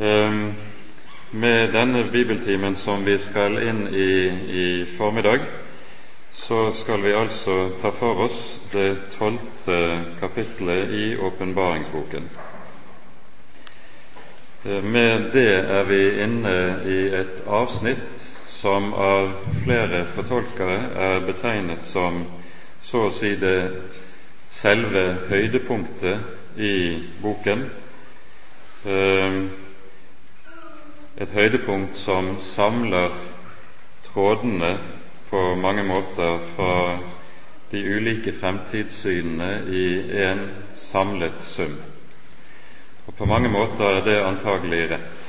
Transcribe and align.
Ehm, 0.00 0.54
med 1.32 1.68
denne 1.72 2.04
bibeltimen 2.12 2.76
som 2.76 3.06
vi 3.06 3.16
skal 3.18 3.56
inn 3.58 3.88
i 3.90 4.28
i 4.54 4.66
formiddag, 4.98 5.40
så 6.32 6.72
skal 6.74 7.02
vi 7.02 7.12
altså 7.18 7.72
ta 7.80 7.90
for 7.90 8.22
oss 8.28 8.60
det 8.72 9.10
tolvte 9.18 10.04
kapittelet 10.20 10.94
i 10.94 11.16
åpenbaringsboken. 11.16 12.30
Ehm, 14.66 14.86
med 14.86 15.32
det 15.32 15.50
er 15.66 15.82
vi 15.90 16.22
inne 16.22 16.56
i 16.86 17.00
et 17.18 17.42
avsnitt 17.46 18.30
som 18.46 18.94
av 18.94 19.34
flere 19.64 20.06
fortolkere 20.14 20.80
er 20.94 21.26
betegnet 21.26 21.84
som 21.84 22.22
så 22.82 23.08
å 23.08 23.14
si 23.14 23.34
det 23.36 23.70
selve 24.50 25.08
høydepunktet 25.28 26.18
i 26.56 27.02
boken. 27.22 27.70
Et 31.18 31.30
høydepunkt 31.34 31.96
som 31.98 32.28
samler 32.46 33.10
trådene 34.06 34.68
på 35.30 35.40
mange 35.58 35.82
måter 35.82 36.36
fra 36.52 36.74
de 37.72 37.80
ulike 37.96 38.30
fremtidssynene 38.38 39.48
i 39.66 39.86
en 40.22 40.44
samlet 40.92 41.40
sum. 41.42 41.74
Og 43.08 43.16
På 43.18 43.26
mange 43.26 43.50
måter 43.50 43.98
er 43.98 44.04
det 44.06 44.16
antagelig 44.22 44.84
rett. 44.92 45.26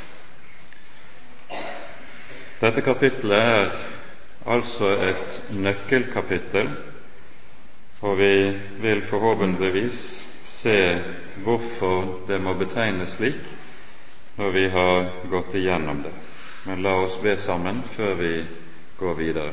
Dette 2.61 2.85
kapittelet 2.85 3.41
er 3.41 3.73
altså 4.45 4.91
et 5.09 5.41
nøkkelkapittel, 5.57 6.69
og 8.01 8.17
vi 8.21 8.33
vil 8.85 9.01
forhåpentligvis 9.09 10.05
se 10.61 10.77
hvorfor 11.41 12.19
det 12.29 12.37
må 12.45 12.53
betegnes 12.61 13.17
slik 13.17 13.41
når 14.39 14.51
vi 14.51 14.69
har 14.69 15.09
gått 15.29 15.55
igjennom 15.55 16.03
det. 16.03 16.11
Men 16.63 16.81
la 16.81 16.93
oss 16.95 17.17
be 17.21 17.33
sammen 17.37 17.81
før 17.91 18.13
vi 18.15 18.45
går 18.99 19.13
videre. 19.15 19.51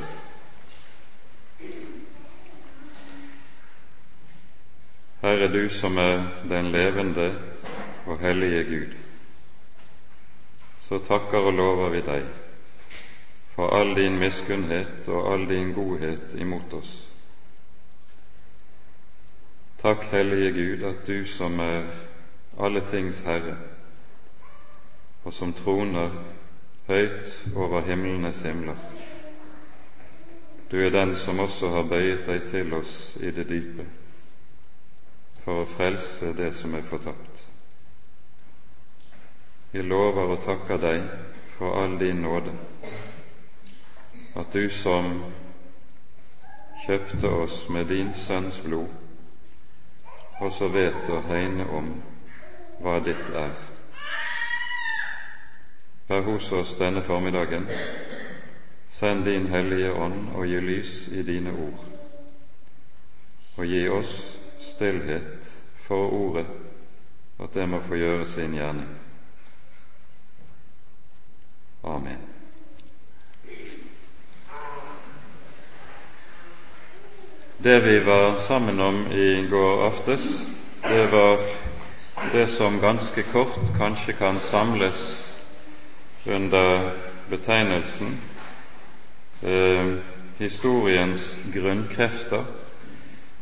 Herre, 5.24 5.48
du 5.48 5.68
som 5.74 5.98
er 5.98 6.22
den 6.46 6.70
levende 6.70 7.32
og 8.06 8.22
hellige 8.22 8.64
Gud, 8.70 8.96
så 10.88 11.02
takker 11.08 11.50
og 11.50 11.58
lover 11.58 11.90
vi 11.90 12.06
deg 12.06 12.28
for 13.56 13.74
all 13.74 13.94
din 13.98 14.20
miskunnhet 14.22 15.08
og 15.08 15.32
all 15.32 15.48
din 15.50 15.72
godhet 15.74 16.36
imot 16.38 16.78
oss. 16.78 16.92
Takk, 19.82 20.06
Hellige 20.12 20.52
Gud, 20.52 20.84
at 20.86 21.06
du 21.06 21.26
som 21.26 21.58
er 21.60 21.88
alle 22.58 22.86
tings 22.86 23.18
Herre, 23.26 23.56
og 25.26 25.32
som 25.34 25.52
troner 25.58 26.12
høyt 26.86 27.50
over 27.56 27.82
himlenes 27.82 28.38
himler. 28.46 28.78
Du 30.70 30.76
er 30.78 30.90
den 30.94 31.16
som 31.18 31.40
også 31.42 31.72
har 31.74 31.88
bøyet 31.90 32.22
deg 32.26 32.46
til 32.50 32.74
oss 32.78 32.94
i 33.18 33.32
det 33.34 33.48
dype 33.50 33.86
for 35.42 35.62
å 35.62 35.68
frelse 35.76 36.30
det 36.38 36.52
som 36.58 36.74
er 36.74 36.86
fortapt. 36.90 37.42
Vi 39.74 39.82
lover 39.82 40.32
og 40.36 40.42
takker 40.46 40.78
deg 40.82 41.10
for 41.58 41.74
all 41.82 41.98
din 41.98 42.22
nåde, 42.22 42.54
at 44.34 44.52
du 44.54 44.70
som 44.70 45.20
kjøpte 46.86 47.30
oss 47.42 47.64
med 47.68 47.90
din 47.90 48.14
Sønns 48.26 48.58
blod, 48.62 48.90
også 50.38 50.70
vet 50.70 51.10
å 51.10 51.22
hegne 51.26 51.66
om 51.74 51.96
hva 52.82 53.00
ditt 53.02 53.30
er. 53.34 53.75
Vær 56.08 56.20
hos 56.22 56.52
oss 56.52 56.76
denne 56.78 57.02
formiddagen. 57.02 57.66
Send 58.88 59.24
din 59.24 59.46
Hellige 59.46 59.92
Ånd 59.92 60.30
og 60.34 60.46
gi 60.46 60.60
lys 60.60 60.92
i 61.12 61.22
dine 61.26 61.50
ord, 61.50 61.82
og 63.56 63.66
gi 63.66 63.82
oss 63.88 64.12
stillhet 64.70 65.50
for 65.88 66.14
ordet, 66.14 66.46
at 67.42 67.52
det 67.54 67.66
må 67.68 67.82
få 67.88 67.98
gjøre 67.98 68.28
sin 68.28 68.54
gjerning. 68.54 68.88
Amen. 71.84 72.22
Det 77.58 77.80
vi 77.84 77.98
var 78.06 78.40
sammen 78.46 78.80
om 78.80 79.06
i 79.12 79.46
går 79.50 79.86
aftes, 79.90 80.46
det 80.82 81.06
var 81.12 81.44
det 82.32 82.48
som 82.48 82.80
ganske 82.80 83.22
kort 83.32 83.58
kanskje 83.78 84.12
kan 84.12 84.36
samles 84.36 85.25
under 86.28 86.90
betegnelsen 87.30 88.18
eh, 89.42 89.94
historiens 90.38 91.38
grunnkrefter, 91.54 92.44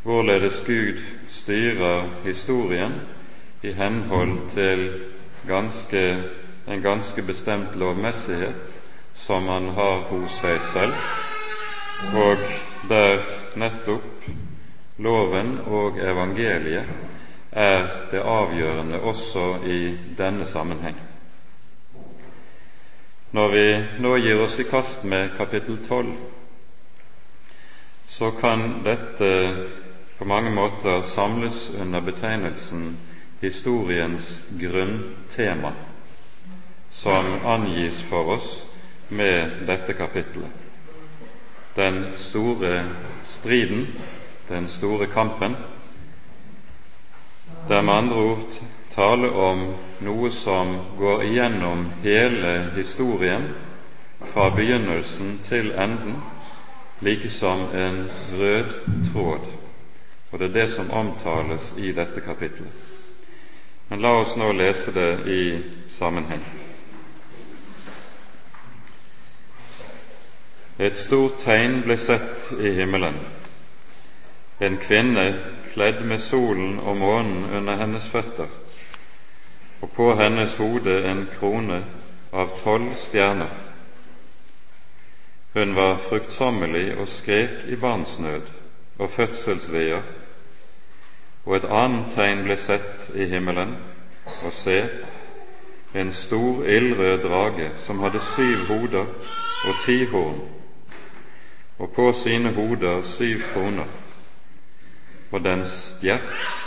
hvorledes 0.02 0.62
Gud 0.66 1.00
styrer 1.28 2.08
historien 2.24 2.92
i 3.62 3.72
henhold 3.72 4.38
til 4.54 5.02
ganske, 5.48 6.22
en 6.68 6.82
ganske 6.82 7.22
bestemt 7.22 7.76
lovmessighet 7.76 8.80
som 9.14 9.48
han 9.48 9.68
har 9.68 10.04
hos 10.10 10.38
seg 10.40 10.60
selv, 10.72 10.94
og 12.14 12.44
der 12.88 13.24
nettopp 13.56 14.28
loven 14.98 15.58
og 15.66 15.98
evangeliet 16.02 16.86
er 17.52 17.86
det 18.10 18.20
avgjørende 18.20 19.00
også 19.00 19.48
i 19.66 19.80
denne 20.18 20.46
sammenheng. 20.46 21.13
Når 23.34 23.48
vi 23.50 23.62
nå 23.98 24.10
gir 24.22 24.38
oss 24.44 24.60
i 24.62 24.64
kast 24.64 25.02
med 25.10 25.32
kapittel 25.34 25.78
12, 25.88 26.10
så 28.06 28.28
kan 28.30 28.60
dette 28.84 29.30
på 30.18 30.26
mange 30.30 30.52
måter 30.54 31.02
samles 31.02 31.64
under 31.74 32.04
betegnelsen 32.06 32.84
historiens 33.40 34.28
grunntema, 34.60 35.72
som 36.94 37.32
angis 37.56 38.04
for 38.06 38.36
oss 38.36 38.52
med 39.08 39.66
dette 39.66 39.98
kapittelet. 39.98 40.54
Den 41.74 42.04
store 42.28 42.84
striden, 43.26 43.88
den 44.48 44.70
store 44.70 45.10
kampen, 45.10 45.58
der 47.68 47.82
med 47.82 47.94
andre 47.94 48.16
ord 48.30 48.62
tale 48.94 49.30
om 49.30 49.74
noe 49.98 50.30
som 50.30 50.76
går 50.98 51.24
igjennom 51.24 51.88
hele 52.02 52.70
historien 52.76 53.48
fra 54.32 54.50
begynnelsen 54.54 55.40
til 55.48 55.72
enden, 55.72 56.22
like 57.00 57.30
som 57.30 57.66
en 57.74 58.10
rød 58.32 58.70
tråd. 59.12 59.46
Og 60.30 60.38
det 60.38 60.48
er 60.48 60.52
det 60.52 60.70
som 60.72 60.90
omtales 60.90 61.74
i 61.78 61.92
dette 61.92 62.20
kapittelet. 62.20 62.72
Men 63.88 64.00
la 64.00 64.14
oss 64.22 64.36
nå 64.36 64.52
lese 64.52 64.94
det 64.94 65.10
i 65.30 65.42
sammenheng. 65.98 66.42
Et 70.78 70.96
stort 70.96 71.38
tegn 71.44 71.82
ble 71.84 71.96
sett 71.98 72.50
i 72.58 72.72
himmelen. 72.74 73.18
En 74.60 74.78
kvinne 74.82 75.26
kledd 75.74 76.02
med 76.06 76.22
solen 76.22 76.80
og 76.80 76.96
månen 76.96 77.44
under 77.52 77.76
hennes 77.76 78.06
føtter 78.10 78.50
og 79.80 79.90
på 79.90 80.14
hennes 80.14 80.54
hode 80.54 81.04
en 81.10 81.26
krone 81.38 81.84
av 82.32 82.58
tolv 82.64 82.94
stjerner. 82.98 83.50
Hun 85.54 85.74
var 85.76 86.00
fruktsommelig 86.08 86.96
og 86.98 87.08
skrek 87.08 87.66
i 87.70 87.76
barnsnød 87.76 88.48
og 88.98 89.10
fødselsveier, 89.10 90.02
og 91.44 91.56
et 91.56 91.68
annet 91.70 92.14
tegn 92.14 92.42
ble 92.46 92.56
sett 92.58 93.10
i 93.14 93.28
himmelen, 93.30 93.76
og 94.42 94.52
se, 94.52 94.78
en 95.94 96.12
stor 96.12 96.64
ildrød 96.66 97.22
drage 97.22 97.70
som 97.86 98.00
hadde 98.02 98.22
syv 98.34 98.66
hoder 98.68 99.06
og 99.68 99.80
ti 99.84 100.04
horn, 100.10 100.40
og 101.78 101.90
på 101.94 102.12
sine 102.24 102.50
hoder 102.54 103.02
syv 103.14 103.46
kroner, 103.52 103.86
og 105.30 105.44
dens 105.44 105.70
stjert 105.94 106.63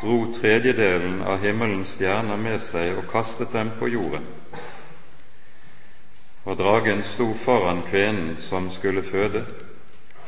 dro 0.00 0.32
tredjedelen 0.34 1.22
av 1.22 1.38
himmelens 1.42 1.96
stjerner 1.96 2.38
med 2.38 2.60
seg 2.62 3.00
og 3.00 3.08
kastet 3.10 3.52
dem 3.52 3.72
på 3.80 3.90
jorden. 3.90 4.26
Og 6.46 6.56
dragen 6.56 7.02
sto 7.04 7.32
foran 7.44 7.82
kvinnen 7.90 8.36
som 8.46 8.70
skulle 8.72 9.02
føde, 9.02 9.42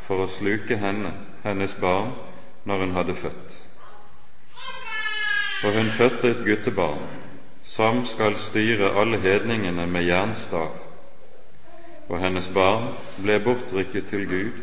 for 0.09 0.25
å 0.25 0.33
sluke 0.41 0.77
henne, 0.77 1.15
hennes 1.45 1.73
barn, 1.81 2.11
når 2.67 2.85
hun 2.85 2.97
hadde 2.99 3.17
født. 3.23 3.57
Og 5.65 5.79
hun 5.79 5.91
fødte 5.97 6.35
et 6.35 6.45
guttebarn, 6.45 7.07
som 7.65 8.03
skal 8.11 8.37
styre 8.51 8.91
alle 9.01 9.21
hedningene 9.23 9.87
med 9.87 10.09
jernstav. 10.09 10.75
Og 12.09 12.19
hennes 12.19 12.49
barn 12.55 12.91
ble 13.23 13.39
bortrykket 13.45 14.11
til 14.11 14.27
Gud 14.27 14.63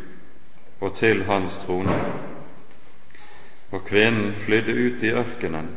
og 0.84 0.98
til 1.00 1.24
Hans 1.24 1.56
trone 1.64 1.96
og 3.70 3.84
kvinnen 3.84 4.32
flydde 4.44 4.74
ut 4.74 5.02
i 5.02 5.12
ørkenen 5.12 5.68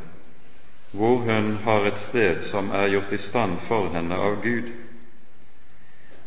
hvor 0.91 1.17
hun 1.17 1.55
har 1.63 1.85
et 1.87 1.99
sted 1.99 2.41
som 2.41 2.71
er 2.75 2.87
gjort 2.91 3.13
i 3.13 3.17
stand 3.17 3.59
for 3.67 3.89
henne 3.93 4.15
av 4.15 4.41
Gud, 4.43 4.63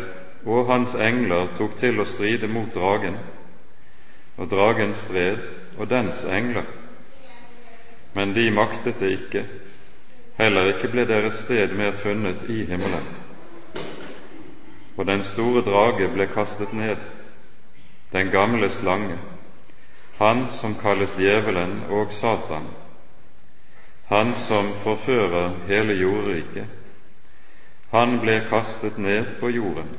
og 0.47 0.67
hans 0.67 0.95
engler 0.95 1.47
tok 1.59 1.77
til 1.79 2.01
å 2.01 2.05
stride 2.07 2.49
mot 2.49 2.75
dragen, 2.75 3.17
og 4.37 4.51
dragen 4.51 4.95
stred 4.95 5.39
og 5.79 5.91
dens 5.91 6.25
engler. 6.25 6.65
Men 8.17 8.33
de 8.35 8.51
maktet 8.51 9.01
det 9.01 9.11
ikke, 9.13 9.43
heller 10.39 10.71
ikke 10.73 10.89
ble 10.89 11.05
deres 11.09 11.43
sted 11.45 11.75
mer 11.77 11.93
funnet 12.01 12.47
i 12.49 12.63
himmelen. 12.65 13.05
Og 14.97 15.05
den 15.05 15.25
store 15.29 15.61
drage 15.67 16.09
ble 16.15 16.25
kastet 16.33 16.73
ned, 16.73 16.97
den 18.13 18.33
gamle 18.33 18.71
slange, 18.73 19.19
han 20.17 20.47
som 20.57 20.79
kalles 20.81 21.13
djevelen 21.19 21.83
og 21.93 22.13
Satan, 22.17 22.71
han 24.09 24.33
som 24.49 24.73
forfører 24.81 25.53
hele 25.69 26.01
jordriket. 26.01 26.67
Han 27.93 28.21
ble 28.25 28.41
kastet 28.49 28.97
ned 28.99 29.37
på 29.41 29.51
jorden, 29.53 29.91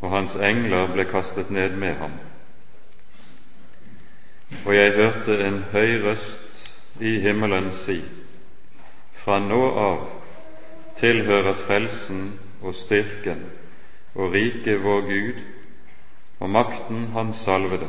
og 0.00 0.10
hans 0.10 0.34
engler 0.34 0.90
ble 0.92 1.06
kastet 1.06 1.50
ned 1.50 1.78
med 1.78 1.94
ham. 1.94 2.18
Og 4.66 4.74
jeg 4.74 4.96
hørte 4.98 5.38
en 5.46 5.62
høy 5.72 6.00
røst 6.02 6.43
i 7.00 7.18
himmelen 7.20 7.72
si:" 7.72 8.02
Fra 9.14 9.38
nå 9.38 9.60
av 9.80 9.98
tilhører 10.98 11.54
frelsen 11.66 12.38
og 12.62 12.74
styrken 12.74 13.40
og 14.14 14.32
riket 14.34 14.82
vår 14.84 15.00
Gud 15.08 15.40
og 16.40 16.50
makten 16.50 17.08
Hans 17.14 17.36
salvede. 17.36 17.88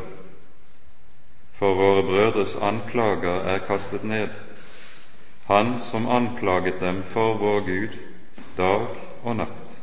For 1.53 1.75
våre 1.75 2.03
brødres 2.03 2.55
anklager 2.55 3.45
er 3.53 3.63
kastet 3.67 4.03
ned, 4.03 4.29
han 5.47 5.79
som 5.79 6.07
anklaget 6.09 6.79
dem 6.79 7.03
for 7.03 7.37
vår 7.37 7.59
Gud 7.67 7.97
dag 8.57 8.87
og 9.23 9.35
natt. 9.35 9.77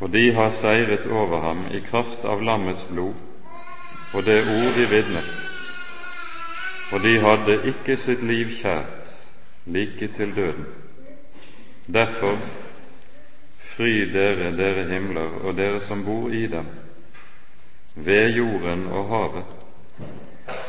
Og 0.00 0.12
de 0.12 0.32
har 0.34 0.50
seiret 0.50 1.06
over 1.06 1.40
ham 1.40 1.66
i 1.70 1.80
kraft 1.80 2.24
av 2.24 2.42
lammets 2.42 2.86
blod 2.90 3.14
og 4.14 4.24
det 4.26 4.44
ord 4.46 4.74
de 4.76 4.86
vitnet, 4.86 5.46
og 6.90 7.02
de 7.02 7.18
hadde 7.20 7.60
ikke 7.70 7.96
sitt 7.96 8.22
liv 8.22 8.52
kjært 8.60 9.14
like 9.66 10.08
til 10.16 10.34
døden. 10.36 10.66
Derfor 11.86 12.38
fry 13.74 14.12
dere, 14.12 14.52
dere 14.56 14.86
himler, 14.88 15.40
og 15.42 15.56
dere 15.56 15.80
som 15.80 16.04
bor 16.04 16.30
i 16.30 16.46
dem, 16.46 16.66
ved 17.94 18.36
jorden 18.36 18.86
og 18.86 19.08
havet, 19.08 19.44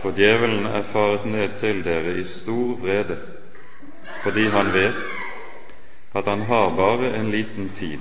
for 0.02 0.12
djevelen 0.12 0.66
er 0.66 0.84
faret 0.84 1.26
ned 1.26 1.58
til 1.60 1.84
dere 1.84 2.18
i 2.20 2.24
stor 2.24 2.76
vrede, 2.82 3.18
fordi 4.24 4.48
han 4.50 4.74
vet 4.74 5.02
at 6.16 6.28
han 6.28 6.42
har 6.42 6.70
bare 6.76 7.16
en 7.20 7.32
liten 7.32 7.70
tid. 7.70 8.00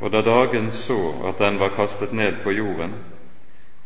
Og 0.00 0.12
da 0.12 0.22
dagen 0.22 0.72
så 0.72 1.14
at 1.28 1.38
den 1.38 1.60
var 1.60 1.68
kastet 1.76 2.12
ned 2.12 2.32
på 2.42 2.50
jorden, 2.50 2.94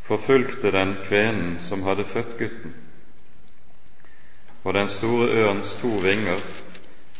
forfulgte 0.06 0.72
den 0.72 0.96
kvenen 1.08 1.56
som 1.68 1.82
hadde 1.82 2.04
født 2.04 2.38
gutten 2.38 2.74
og 4.66 4.74
den 4.74 4.88
store 4.88 5.26
ørns 5.28 5.76
to 5.80 5.88
vinger 6.02 6.40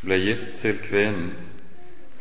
ble 0.03 0.17
gitt 0.19 0.47
til 0.59 0.81
kvenen 0.83 1.29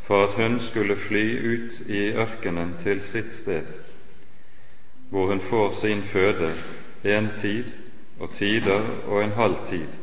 for 0.05 0.27
at 0.27 0.35
hun 0.37 0.59
skulle 0.61 0.97
fly 1.01 1.23
ut 1.49 1.79
i 1.89 2.01
ørkenen 2.13 2.75
til 2.83 3.01
sitt 3.01 3.31
sted, 3.33 3.71
hvor 5.09 5.31
hun 5.31 5.41
får 5.41 5.71
sin 5.79 6.03
føde 6.03 6.51
en 7.03 7.31
tid 7.41 7.71
og 8.19 8.35
tider 8.37 8.85
og 9.07 9.23
en 9.23 9.33
halv 9.33 9.57
tid, 9.69 9.97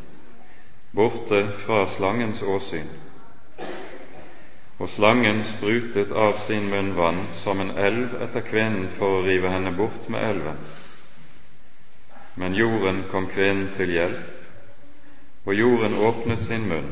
borte 0.95 1.45
fra 1.63 1.87
slangens 1.95 2.43
åsyn. 2.43 2.91
Og 4.83 4.89
slangen 4.91 5.45
sprutet 5.47 6.11
av 6.11 6.41
sin 6.49 6.65
munn 6.67 6.89
vann 6.97 7.21
som 7.39 7.61
en 7.63 7.69
elv 7.79 8.17
etter 8.25 8.43
kvinnen 8.43 8.89
for 8.97 9.21
å 9.21 9.21
rive 9.23 9.51
henne 9.53 9.71
bort 9.79 10.09
med 10.11 10.25
elven. 10.27 10.57
Men 12.35 12.57
jorden 12.59 13.05
kom 13.13 13.29
kvinnen 13.31 13.69
til 13.77 13.93
hjelp, 13.95 14.25
og 15.47 15.55
jorden 15.55 15.95
åpnet 16.03 16.43
sin 16.43 16.67
munn 16.67 16.89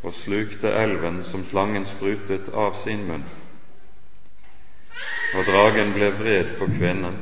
og 0.00 0.14
slukte 0.16 0.70
elven 0.80 1.18
som 1.28 1.44
slangen 1.44 1.84
sprutet 1.90 2.48
av 2.54 2.78
sin 2.84 3.02
munn. 3.04 3.26
Og 5.36 5.44
dragen 5.44 5.92
ble 5.92 6.08
vred 6.16 6.54
på 6.56 6.70
kvinnen 6.72 7.18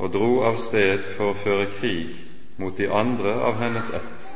og 0.00 0.10
dro 0.16 0.32
av 0.48 0.58
sted 0.64 1.06
for 1.14 1.30
å 1.30 1.38
føre 1.44 1.70
krig 1.76 2.16
mot 2.58 2.74
de 2.74 2.90
andre 2.90 3.36
av 3.38 3.62
hennes 3.62 3.92
ett, 4.00 4.28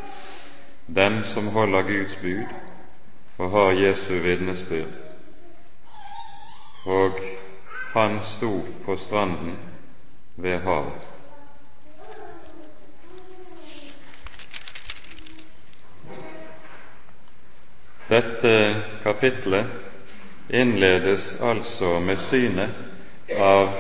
dem 0.87 1.25
som 1.35 1.51
holder 1.57 1.89
Guds 1.91 2.15
bud 2.23 2.55
og 3.39 3.51
har 3.51 3.71
Jesu 3.71 4.15
vitnesbyrd. 4.15 4.93
Og 6.85 7.19
han 7.93 8.19
sto 8.23 8.65
på 8.85 8.97
stranden 8.97 9.59
ved 10.37 10.59
havet. 10.59 11.07
Dette 18.09 18.83
kapitlet 19.03 19.67
innledes 20.51 21.39
altså 21.43 21.99
med 21.99 22.17
synet 22.17 22.71
av 23.39 23.73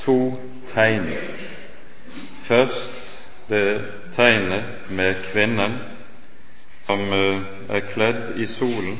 to 0.00 0.38
tegn. 0.72 1.10
Først 2.46 2.94
det 3.48 3.84
tegnet 4.16 4.64
med 4.90 5.14
kvinnen 5.32 5.76
som 6.86 7.12
eh, 7.12 7.42
er 7.68 7.80
kledd 7.80 8.38
i 8.38 8.46
solen, 8.46 8.98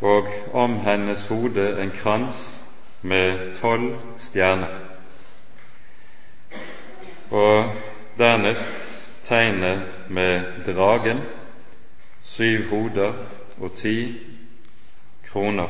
og 0.00 0.28
om 0.52 0.76
hennes 0.84 1.26
hode 1.26 1.82
en 1.82 1.90
krans 1.90 2.64
med 3.02 3.56
tolv 3.60 3.96
stjerner. 4.18 4.76
Og 7.30 7.74
dernest 8.18 9.04
tegnet 9.24 9.82
med 10.08 10.64
dragen 10.66 11.20
syv 12.22 12.68
hoder 12.70 13.12
og 13.60 13.74
ti 13.76 14.14
kroner. 15.30 15.68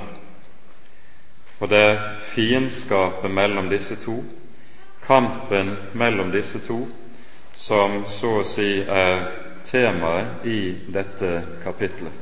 Og 1.60 1.68
det 1.68 1.78
er 1.78 2.20
fiendskapet 2.22 3.30
mellom 3.30 3.70
disse 3.70 3.96
to, 3.96 4.24
kampen 5.06 5.76
mellom 5.94 6.30
disse 6.32 6.60
to, 6.66 6.86
som 7.56 8.04
så 8.20 8.38
å 8.40 8.46
si 8.46 8.68
er 8.82 9.47
temaet 9.66 10.46
i 10.46 10.76
dette 10.88 11.42
kapitlet. 11.64 12.12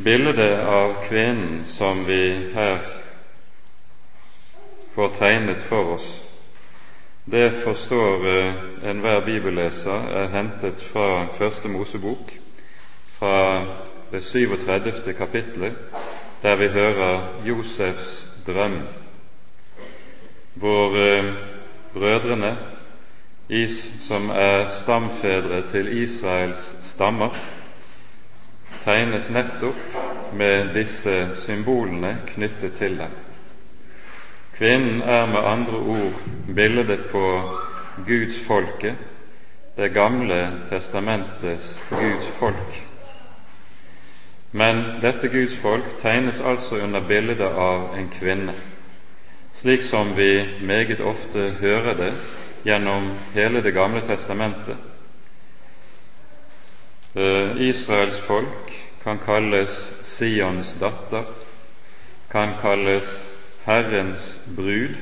Bildet 0.00 0.66
av 0.66 0.94
kvinnen 1.08 1.64
som 1.68 2.04
vi 2.06 2.50
her 2.54 2.78
får 4.94 5.08
tegnet 5.18 5.62
for 5.62 5.94
oss, 5.96 6.08
det 7.24 7.50
forstår 7.64 8.26
eh, 8.28 8.54
enhver 8.90 9.20
bibelleser 9.26 10.08
er 10.22 10.32
hentet 10.32 10.82
fra 10.92 11.26
Første 11.36 11.68
Mosebok, 11.68 12.32
fra 13.18 13.36
det 14.12 14.24
37. 14.24 15.12
kapittelet, 15.18 15.76
der 16.42 16.56
vi 16.56 16.68
hører 16.68 17.44
Josefs 17.44 18.26
drøm, 18.46 18.80
hvor 20.54 20.96
eh, 20.96 21.34
brødrene, 23.50 23.68
som 24.06 24.30
er 24.30 24.68
stamfedre 24.68 25.62
til 25.70 26.02
Israels 26.02 26.76
stammer, 26.84 27.34
tegnes 28.84 29.30
nettopp 29.30 29.76
med 30.32 30.74
disse 30.74 31.30
symbolene 31.34 32.16
knyttet 32.26 32.72
til 32.78 32.98
dem. 32.98 33.10
Kvinnen 34.56 35.02
er 35.02 35.26
med 35.26 35.40
andre 35.44 35.78
ord 35.78 36.22
bildet 36.54 37.00
på 37.10 37.42
Guds 38.06 38.38
folke, 38.46 38.96
det 39.76 39.92
gamle 39.92 40.52
testamentets 40.70 41.80
Guds 41.90 42.26
folk. 42.38 42.86
Men 44.52 44.84
dette 45.02 45.28
Guds 45.28 45.56
folk 45.56 45.84
tegnes 46.02 46.40
altså 46.40 46.76
under 46.76 47.00
bildet 47.00 47.40
av 47.40 47.96
en 47.98 48.08
kvinne, 48.20 48.54
slik 49.54 49.82
som 49.82 50.16
vi 50.16 50.46
meget 50.62 51.00
ofte 51.00 51.50
hører 51.60 51.94
det 51.94 52.14
gjennom 52.62 53.14
hele 53.32 53.60
Det 53.60 53.70
gamle 53.70 54.00
testamentet. 54.00 54.76
Eh, 57.14 57.60
Israels 57.60 58.20
folk 58.20 58.72
kan 59.02 59.18
kalles 59.18 59.94
Sions 60.02 60.74
datter, 60.80 61.24
kan 62.30 62.54
kalles 62.62 63.32
Herrens 63.64 64.40
brud 64.56 64.96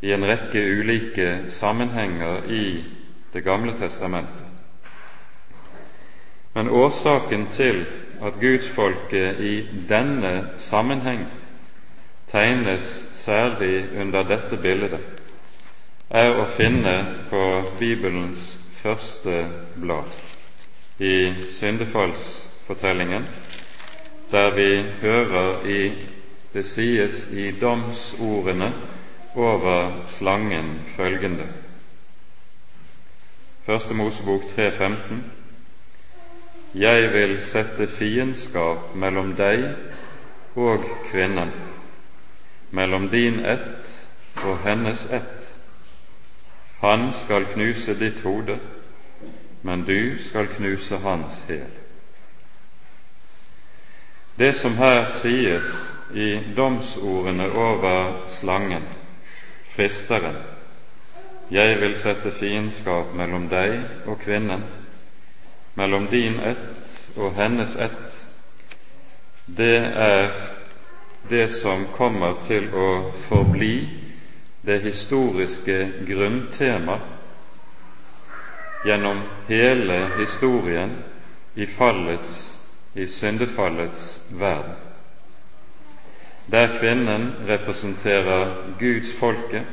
i 0.00 0.12
en 0.12 0.24
rekke 0.24 0.58
ulike 0.58 1.50
sammenhenger 1.50 2.44
i 2.50 2.84
Det 3.32 3.40
gamle 3.40 3.72
testamentet. 3.78 4.46
Men 6.54 6.68
årsaken 6.70 7.46
til 7.52 7.86
at 8.22 8.38
gudsfolket 8.40 9.40
i 9.40 9.54
denne 9.88 10.50
sammenheng 10.56 11.26
tegnes 12.30 12.86
særlig 13.12 13.88
under 14.00 14.22
dette 14.22 14.56
bildet, 14.56 15.13
er 16.14 16.36
å 16.38 16.44
finne 16.54 16.94
på 17.26 17.42
Bibelens 17.78 18.42
første 18.82 19.40
blad, 19.74 20.12
i 21.02 21.32
syndefallsfortellingen, 21.58 23.26
der 24.30 24.54
vi 24.54 24.68
hører 25.00 25.66
i 25.66 25.80
det 26.54 26.62
sies 26.70 27.24
i 27.34 27.48
domsordene 27.58 28.70
over 29.34 30.04
slangen 30.14 30.84
følgende. 30.94 31.48
Første 33.66 33.94
Mosebok 33.94 34.46
3,15.: 34.54 35.24
Jeg 36.74 37.10
vil 37.12 37.40
sette 37.40 37.86
fiendskap 37.98 38.94
mellom 38.94 39.34
deg 39.34 39.66
og 40.54 40.86
kvinnen, 41.10 41.50
mellom 42.70 43.10
din 43.10 43.42
ett 43.44 43.90
og 44.44 44.58
hennes 44.62 45.06
ett. 45.10 45.33
Han 46.80 47.12
skal 47.24 47.44
knuse 47.44 47.94
ditt 47.94 48.20
hode, 48.20 48.58
men 49.62 49.84
du 49.84 50.18
skal 50.28 50.46
knuse 50.46 50.96
hans 50.96 51.38
hæl. 51.48 51.70
Det 54.38 54.56
som 54.56 54.76
her 54.76 55.10
sies 55.22 55.64
i 56.14 56.40
domsordene 56.56 57.50
over 57.52 58.24
slangen, 58.28 58.82
fristeren, 59.64 60.36
jeg 61.50 61.80
vil 61.80 61.96
sette 61.96 62.32
fiendskap 62.32 63.14
mellom 63.14 63.48
deg 63.48 63.78
og 64.06 64.18
kvinnen, 64.24 64.64
mellom 65.74 66.08
din 66.10 66.40
ett 66.40 67.16
og 67.16 67.36
hennes 67.38 67.76
ett, 67.76 68.26
det 69.46 69.78
er 69.94 70.32
det 71.30 71.48
som 71.50 71.86
kommer 71.96 72.34
til 72.46 72.68
å 72.74 72.88
forbli 73.28 74.03
det 74.64 74.80
historiske 74.80 75.92
grunntema 76.06 76.98
gjennom 78.84 79.20
hele 79.48 79.98
historien 80.16 80.96
i 81.54 81.66
fallets 81.66 82.58
i 82.94 83.06
syndefallets 83.06 84.22
verden, 84.30 84.74
der 86.46 86.78
kvinnen 86.78 87.32
representerer 87.48 88.54
Guds 88.78 89.12
folke, 89.18 89.64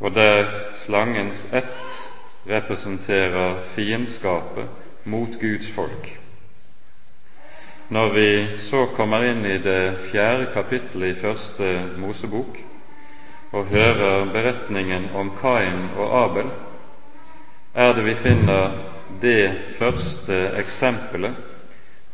og 0.00 0.14
der 0.14 0.46
slangens 0.74 1.46
ett 1.52 2.10
representerer 2.48 3.62
fiendskapet 3.74 4.68
mot 5.04 5.40
Guds 5.40 5.70
folk. 5.74 6.12
Når 7.88 8.08
vi 8.08 8.28
så 8.58 8.86
kommer 8.86 9.24
inn 9.24 9.44
i 9.46 9.58
det 9.62 9.98
fjerde 10.10 10.48
kapittelet 10.54 11.16
i 11.16 11.20
første 11.20 11.68
Mosebok 11.98 12.65
og 13.52 13.66
hører 13.70 14.24
beretningen 14.32 15.10
om 15.14 15.30
Kain 15.40 15.88
og 15.96 16.14
Abel, 16.24 16.50
er 17.74 17.92
det 17.92 18.04
vi 18.04 18.14
finner 18.14 18.78
det 19.22 19.76
første 19.78 20.38
eksempelet 20.58 21.36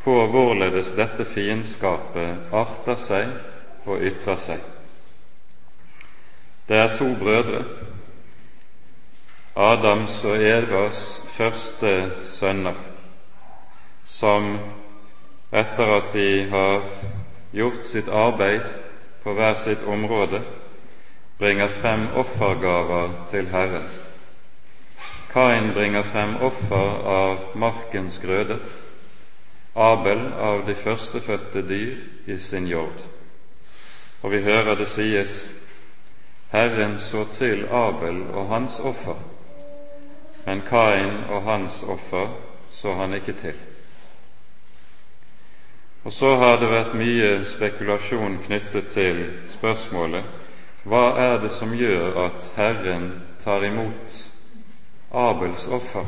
på 0.05 0.15
hvorledes 0.27 0.93
dette 0.99 1.25
fiendskapet 1.25 2.53
arter 2.53 2.99
seg 2.99 3.87
og 3.87 4.03
ytrer 4.03 4.41
seg. 4.43 4.61
Det 6.69 6.79
er 6.79 6.97
to 6.99 7.09
brødre, 7.19 7.65
Adams 9.57 10.23
og 10.25 10.43
Evas 10.43 11.03
første 11.37 11.93
sønner, 12.39 12.79
som 14.07 14.57
etter 15.53 15.97
at 15.99 16.13
de 16.15 16.29
har 16.51 16.87
gjort 17.53 17.85
sitt 17.87 18.09
arbeid 18.09 18.65
på 19.23 19.35
hver 19.37 19.59
sitt 19.61 19.85
område, 19.85 20.41
bringer 21.43 21.69
frem 21.69 22.07
offergaver 22.15 23.11
til 23.31 23.49
Herren. 23.51 23.89
Kain 25.33 25.73
bringer 25.75 26.03
frem 26.03 26.37
offer 26.37 26.91
av 27.13 27.39
markens 27.59 28.21
grøde, 28.23 28.61
Abel 29.75 30.21
av 30.39 30.61
de 30.67 30.77
førstefødte 30.79 31.65
dyr 31.67 31.97
i 32.31 32.37
sin 32.39 32.67
jord. 32.71 33.01
Og 34.23 34.31
vi 34.31 34.39
hører 34.45 34.79
det 34.79 34.87
sies 34.93 35.33
Herren 36.53 36.95
så 36.99 37.25
til 37.35 37.65
Abel 37.67 38.21
og 38.31 38.47
hans 38.49 38.79
offer, 38.81 39.19
men 40.47 40.63
Kain 40.69 41.25
og 41.31 41.43
hans 41.43 41.81
offer 41.83 42.37
så 42.71 42.95
han 43.01 43.15
ikke 43.19 43.35
til. 43.41 43.59
Og 46.05 46.13
så 46.13 46.37
har 46.37 46.63
det 46.63 46.71
vært 46.71 46.95
mye 46.95 47.35
spekulasjon 47.57 48.39
knyttet 48.47 48.95
til 48.95 49.25
spørsmålet 49.57 50.39
hva 50.85 51.03
er 51.19 51.37
det 51.39 51.53
som 51.55 51.75
gjør 51.79 52.17
at 52.25 52.47
Herren 52.57 53.11
tar 53.45 53.65
imot 53.65 54.17
Abels 55.15 55.67
offer, 55.69 56.07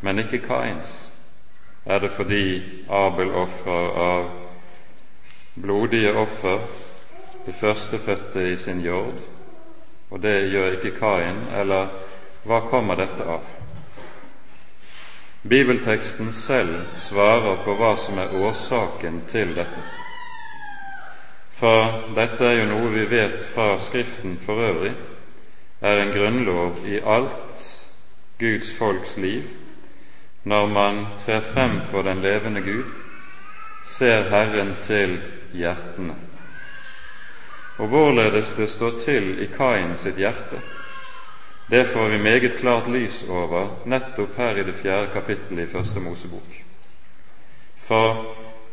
men 0.00 0.18
ikke 0.18 0.38
Kains? 0.46 0.92
Er 1.84 1.98
det 1.98 2.12
fordi 2.16 2.62
Abel 2.88 3.34
ofrer 3.34 3.98
av 4.06 4.30
blodige 5.54 6.14
offer, 6.14 6.64
det 7.46 7.54
førstefødte 7.54 8.52
i 8.52 8.56
sin 8.56 8.80
jord, 8.80 9.18
og 10.10 10.22
det 10.22 10.50
gjør 10.52 10.78
ikke 10.78 10.96
Kain, 10.98 11.46
eller 11.52 11.90
hva 12.46 12.60
kommer 12.70 12.96
dette 12.96 13.26
av? 13.26 13.42
Bibelteksten 15.42 16.32
selv 16.32 16.86
svarer 16.96 17.58
på 17.64 17.74
hva 17.74 17.96
som 17.98 18.18
er 18.22 18.36
årsaken 18.40 19.24
til 19.28 19.56
dette. 19.58 20.01
For 21.62 22.08
dette 22.16 22.42
er 22.42 22.56
jo 22.58 22.64
noe 22.72 22.88
vi 22.90 23.04
vet 23.06 23.36
fra 23.52 23.76
Skriften 23.78 24.32
for 24.42 24.58
øvrig, 24.58 24.96
er 25.78 26.00
en 26.00 26.10
grunnlov 26.10 26.80
i 26.90 26.98
alt 26.98 27.62
Guds 28.40 28.72
folks 28.78 29.14
liv 29.16 29.44
når 30.42 30.66
man 30.66 30.98
trer 31.20 31.46
frem 31.52 31.78
for 31.92 32.02
den 32.02 32.18
levende 32.22 32.64
Gud, 32.66 32.90
ser 33.82 34.26
Herren 34.26 34.74
til 34.88 35.20
hjertene. 35.54 36.18
Og 37.78 37.88
hvorledes 37.88 38.52
det 38.58 38.70
står 38.74 38.98
til 39.04 39.38
i 39.38 39.46
Kain 39.54 39.94
sitt 40.02 40.18
hjerte, 40.18 40.58
det 41.70 41.86
får 41.94 42.10
vi 42.10 42.22
meget 42.26 42.58
klart 42.58 42.90
lys 42.90 43.22
over 43.30 43.76
nettopp 43.86 44.34
her 44.36 44.58
i 44.58 44.66
det 44.66 44.80
fjerde 44.82 45.14
kapittelet 45.14 45.68
i 45.68 45.72
Første 45.78 46.02
Mosebok. 46.02 46.58
For 47.86 48.26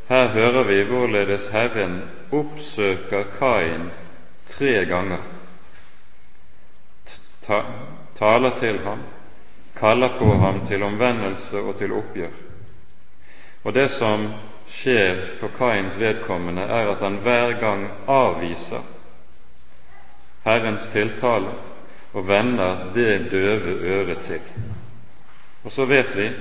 her 0.10 0.28
hører 0.28 0.64
vi 0.64 0.84
hvorledes 0.84 1.48
Herren 1.54 2.02
oppsøker 2.32 3.24
Kain 3.40 3.92
tre 4.50 4.86
ganger, 4.86 5.22
ta, 7.46 7.62
taler 8.18 8.56
til 8.58 8.80
ham, 8.84 9.04
kaller 9.78 10.16
på 10.18 10.32
ham 10.42 10.64
til 10.68 10.84
omvendelse 10.84 11.62
og 11.62 11.78
til 11.78 11.94
oppgjør. 11.94 12.34
Og 13.64 13.74
det 13.74 13.90
som 13.92 14.32
skjer 14.70 15.22
for 15.40 15.54
Kains 15.58 16.00
vedkommende, 16.00 16.62
er 16.62 16.90
at 16.90 17.06
han 17.06 17.22
hver 17.22 17.54
gang 17.62 17.86
avviser 18.08 18.82
Herrens 20.46 20.90
tiltale 20.90 21.54
og 22.14 22.28
vender 22.28 22.90
det 22.96 23.32
døve 23.32 23.78
øret 23.94 24.26
til. 24.26 24.42
Og 25.64 25.72
så 25.72 25.86
vet 25.86 26.18
vi 26.18 26.32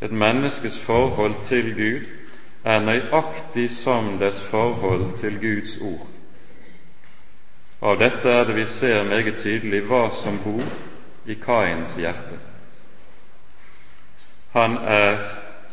et 0.00 0.12
menneskes 0.12 0.80
forhold 0.80 1.34
til 1.44 1.74
Gud 1.76 2.21
er 2.64 2.80
nøyaktig 2.80 3.70
som 3.70 4.18
dets 4.18 4.40
forhold 4.40 5.18
til 5.20 5.40
Guds 5.40 5.76
ord. 5.80 6.06
Av 7.82 7.98
dette 7.98 8.30
er 8.30 8.44
det 8.46 8.54
vi 8.56 8.66
ser 8.66 9.04
meget 9.04 9.40
tydelig 9.42 9.82
hva 9.88 10.04
som 10.14 10.38
bor 10.44 10.62
i 11.26 11.34
Kains 11.34 11.96
hjerte. 11.98 12.38
Han 14.52 14.76
er 14.76 15.18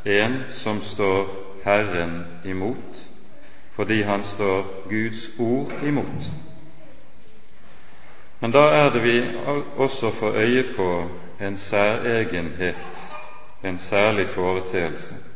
en 0.06 0.44
som 0.58 0.82
står 0.82 1.30
Herren 1.64 2.26
imot, 2.46 3.04
fordi 3.76 4.02
han 4.02 4.24
står 4.24 4.90
Guds 4.90 5.30
ord 5.40 5.74
imot. 5.86 6.32
Men 8.40 8.52
da 8.52 8.60
er 8.60 8.90
det 8.90 9.04
vi 9.04 9.22
også 9.78 10.12
får 10.12 10.36
øye 10.36 10.66
på 10.76 11.10
en 11.42 11.58
særegenhet, 11.58 13.04
en 13.64 13.80
særlig 13.80 14.28
foreteelse. 14.28 15.29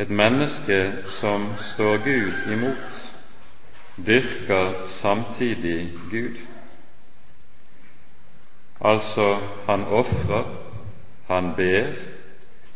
Et 0.00 0.10
menneske 0.10 0.78
som 1.20 1.44
står 1.58 1.96
Gud 2.04 2.52
imot, 2.52 3.00
dyrker 4.06 4.86
samtidig 4.86 5.92
Gud. 6.10 6.40
Altså, 8.80 9.38
han 9.66 9.84
ofrer, 9.84 10.44
han 11.28 11.52
ber, 11.56 11.92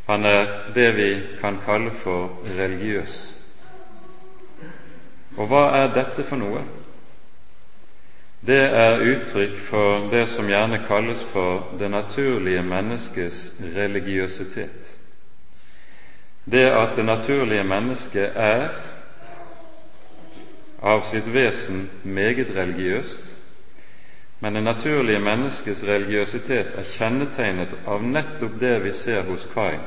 han 0.06 0.24
er 0.24 0.46
det 0.74 0.96
vi 0.96 1.10
kan 1.40 1.58
kalle 1.64 1.90
for 1.90 2.44
religiøs. 2.58 3.18
Og 5.36 5.46
hva 5.48 5.68
er 5.80 5.94
dette 5.96 6.28
for 6.28 6.36
noe? 6.36 6.62
det 8.46 8.60
er 8.76 9.00
uttrykk 9.00 9.60
for 9.70 10.10
det 10.12 10.26
som 10.28 10.48
gjerne 10.48 10.82
kalles 10.86 11.22
for 11.32 11.76
det 11.78 11.88
naturlige 11.90 12.62
menneskets 12.62 13.52
religiøsitet. 13.76 14.93
Det 16.44 16.70
at 16.70 16.96
det 16.96 17.04
naturlige 17.04 17.64
mennesket 17.64 18.32
er 18.36 18.68
av 20.84 21.06
sitt 21.08 21.28
vesen 21.32 21.86
meget 22.04 22.50
religiøst, 22.56 23.30
men 24.40 24.54
det 24.54 24.62
naturlige 24.62 25.20
menneskets 25.24 25.84
religiøsitet 25.88 26.74
er 26.76 26.90
kjennetegnet 26.98 27.72
av 27.88 28.02
nettopp 28.04 28.58
det 28.60 28.74
vi 28.84 28.92
ser 28.92 29.22
hos 29.24 29.46
Kain. 29.54 29.80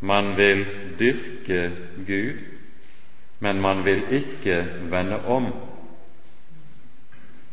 Man 0.00 0.36
vil 0.36 0.62
dyrke 0.98 1.72
Gud, 2.06 2.44
men 3.40 3.60
man 3.60 3.84
vil 3.84 4.04
ikke 4.10 4.60
vende 4.90 5.18
om. 5.26 5.50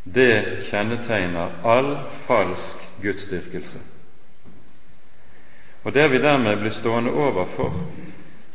Det 0.06 0.68
kjennetegner 0.70 1.58
all 1.66 1.98
falsk 2.28 2.86
gudsdyrkelse. 3.02 3.80
Og 5.84 5.94
det 5.94 6.12
vi 6.12 6.22
dermed 6.22 6.58
blir 6.58 6.72
stående 6.72 7.12
overfor, 7.12 7.74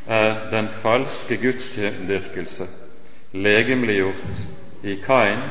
er 0.07 0.51
den 0.51 0.69
falske 0.83 1.37
gudsdyrkelse 1.37 2.67
legemliggjort 3.33 4.23
i 4.83 4.95
Kain 5.05 5.43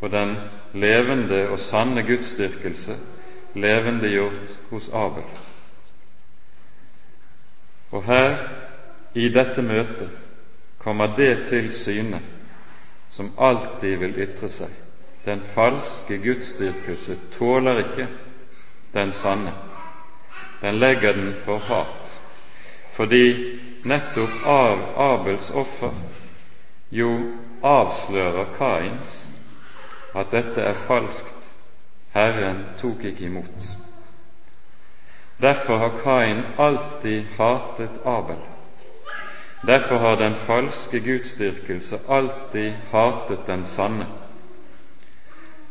og 0.00 0.10
den 0.10 0.36
levende 0.74 1.48
og 1.48 1.58
sanne 1.60 2.02
gudsdyrkelse 2.06 2.96
levendegjort 3.54 4.58
hos 4.70 4.88
Abel. 4.94 5.24
Og 7.90 8.04
her, 8.04 8.36
i 9.14 9.28
dette 9.28 9.62
møtet, 9.62 10.10
kommer 10.78 11.16
det 11.16 11.46
til 11.48 11.72
syne 11.72 12.20
som 13.10 13.32
alltid 13.38 13.96
vil 14.00 14.14
ytre 14.24 14.48
seg. 14.48 14.70
Den 15.26 15.42
falske 15.54 16.16
gudsdyrkelse 16.18 17.18
tåler 17.36 17.82
ikke 17.84 18.08
den 18.94 19.12
sanne. 19.12 19.52
Den 20.62 20.78
legger 20.78 21.12
den 21.12 21.34
for 21.44 21.58
hat, 21.58 22.18
fordi 22.92 23.58
nettopp 23.84 24.46
av 24.46 24.82
Abels 24.96 25.50
offer 25.50 25.94
jo 26.90 27.10
avslører 27.62 28.54
Kains 28.58 29.16
at 30.14 30.30
dette 30.30 30.62
er 30.62 30.78
falskt, 30.86 31.38
Herren 32.14 32.64
tok 32.80 33.04
ikke 33.08 33.24
imot. 33.24 33.68
Derfor 35.42 35.78
har 35.78 35.98
Kain 36.02 36.44
alltid 36.58 37.24
hatet 37.38 37.98
Abel. 38.04 38.38
Derfor 39.66 39.98
har 39.98 40.16
den 40.16 40.34
falske 40.34 41.00
gudsdyrkelse 41.00 41.98
alltid 42.08 42.72
hatet 42.92 43.46
den 43.46 43.64
sanne. 43.64 44.06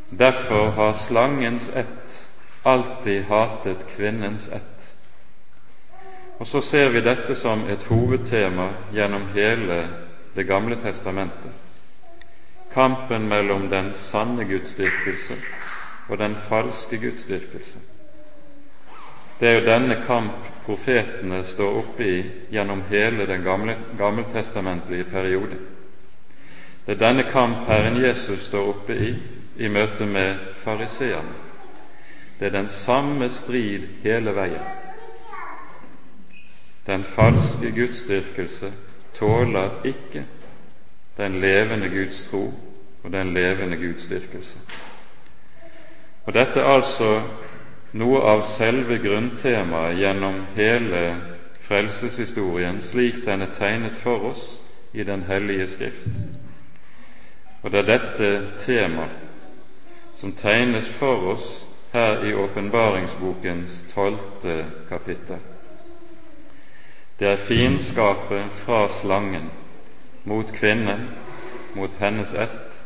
Derfor 0.10 0.69
har 0.69 0.93
slangens 0.93 1.69
ett 1.69 2.27
alltid 2.63 3.24
hatet 3.24 3.88
kvinnens 3.95 4.50
ett. 4.50 4.70
Og 6.41 6.48
så 6.50 6.62
ser 6.65 6.89
vi 6.89 7.03
dette 7.05 7.36
som 7.38 7.67
et 7.69 7.83
hovedtema 7.86 8.71
gjennom 8.93 9.29
hele 9.36 9.83
Det 10.36 10.48
gamle 10.48 10.77
testamentet 10.79 11.51
kampen 12.74 13.27
mellom 13.27 13.69
den 13.69 13.93
sanne 13.93 14.43
gudsdyrkelse 14.43 15.36
og 16.07 16.17
den 16.17 16.36
falske 16.50 16.98
gudsdyrkelse. 16.98 17.79
Det 19.39 19.48
er 19.50 19.60
jo 19.60 19.65
denne 19.65 19.98
kamp 20.07 20.48
profetene 20.65 21.43
står 21.43 21.77
oppe 21.81 22.07
i 22.07 22.17
gjennom 22.53 22.83
hele 22.89 23.25
den 23.27 23.43
gamle, 23.43 23.75
gammeltestamentlige 23.98 25.03
periode. 25.03 25.57
Det 26.86 26.95
er 26.95 27.07
denne 27.07 27.24
kamp 27.31 27.67
Herren 27.67 27.98
Jesus 28.03 28.45
står 28.48 28.67
oppe 28.75 28.95
i 28.95 29.15
i 29.57 29.67
møte 29.67 30.05
med 30.05 30.36
fariseerne. 30.63 31.33
Det 32.39 32.48
er 32.48 32.51
den 32.55 32.69
samme 32.69 33.29
strid 33.29 33.88
hele 34.03 34.36
veien. 34.36 34.80
Den 36.87 37.03
falske 37.03 37.72
gudsdyrkelse 37.72 38.72
tåler 39.13 39.85
ikke 39.85 40.25
den 41.17 41.39
levende 41.39 41.89
Guds 41.89 42.27
tro 42.29 42.53
og 43.03 43.11
den 43.11 43.33
levende 43.33 43.77
Guds 43.77 44.03
styrkelse. 44.03 44.59
Og 46.25 46.33
Dette 46.33 46.59
er 46.59 46.65
altså 46.65 47.22
noe 47.94 48.22
av 48.22 48.44
selve 48.55 48.98
grunntemaet 49.03 49.98
gjennom 50.00 50.46
hele 50.55 51.03
frelseshistorien 51.67 52.81
slik 52.81 53.24
den 53.25 53.41
er 53.41 53.53
tegnet 53.57 53.96
for 53.96 54.31
oss 54.31 54.44
i 54.94 55.03
Den 55.03 55.24
hellige 55.24 55.67
Skrift. 55.67 56.07
Og 57.63 57.72
det 57.72 57.79
er 57.79 57.98
dette 57.98 58.31
temaet 58.65 60.17
som 60.17 60.33
tegnes 60.33 60.89
for 61.00 61.33
oss 61.33 61.48
her 61.94 62.25
i 62.25 62.33
åpenbaringsbokens 62.33 63.83
tolvte 63.94 64.65
kapittel. 64.89 65.50
Det 67.22 67.29
er 67.29 67.38
fiendskapet 67.38 68.46
fra 68.66 68.88
slangen 68.90 69.51
mot 70.25 70.53
kvinnen, 70.55 71.03
mot 71.75 71.92
hennes 72.00 72.31
ett, 72.34 72.77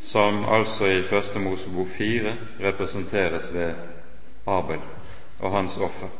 som 0.00 0.44
altså 0.44 0.86
i 0.86 1.00
Første 1.02 1.38
Mosebok 1.42 1.88
fire 1.96 2.36
representeres 2.62 3.48
ved 3.54 3.72
Abel 4.46 4.78
og 5.40 5.50
hans 5.50 5.78
offer. 5.82 6.12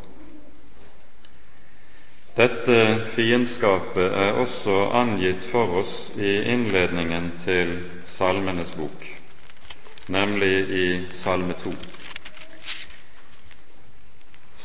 Dette 2.37 2.79
fiendskapet 3.15 4.09
er 4.25 4.41
også 4.43 4.89
angitt 5.03 5.47
for 5.53 5.79
oss 5.85 6.01
i 6.19 6.33
innledningen 6.51 7.29
til 7.45 7.71
Salmenes 8.17 8.73
bok, 8.75 9.07
nemlig 10.09 10.57
i 10.81 10.89
Salme 11.23 11.55
2. 11.63 11.77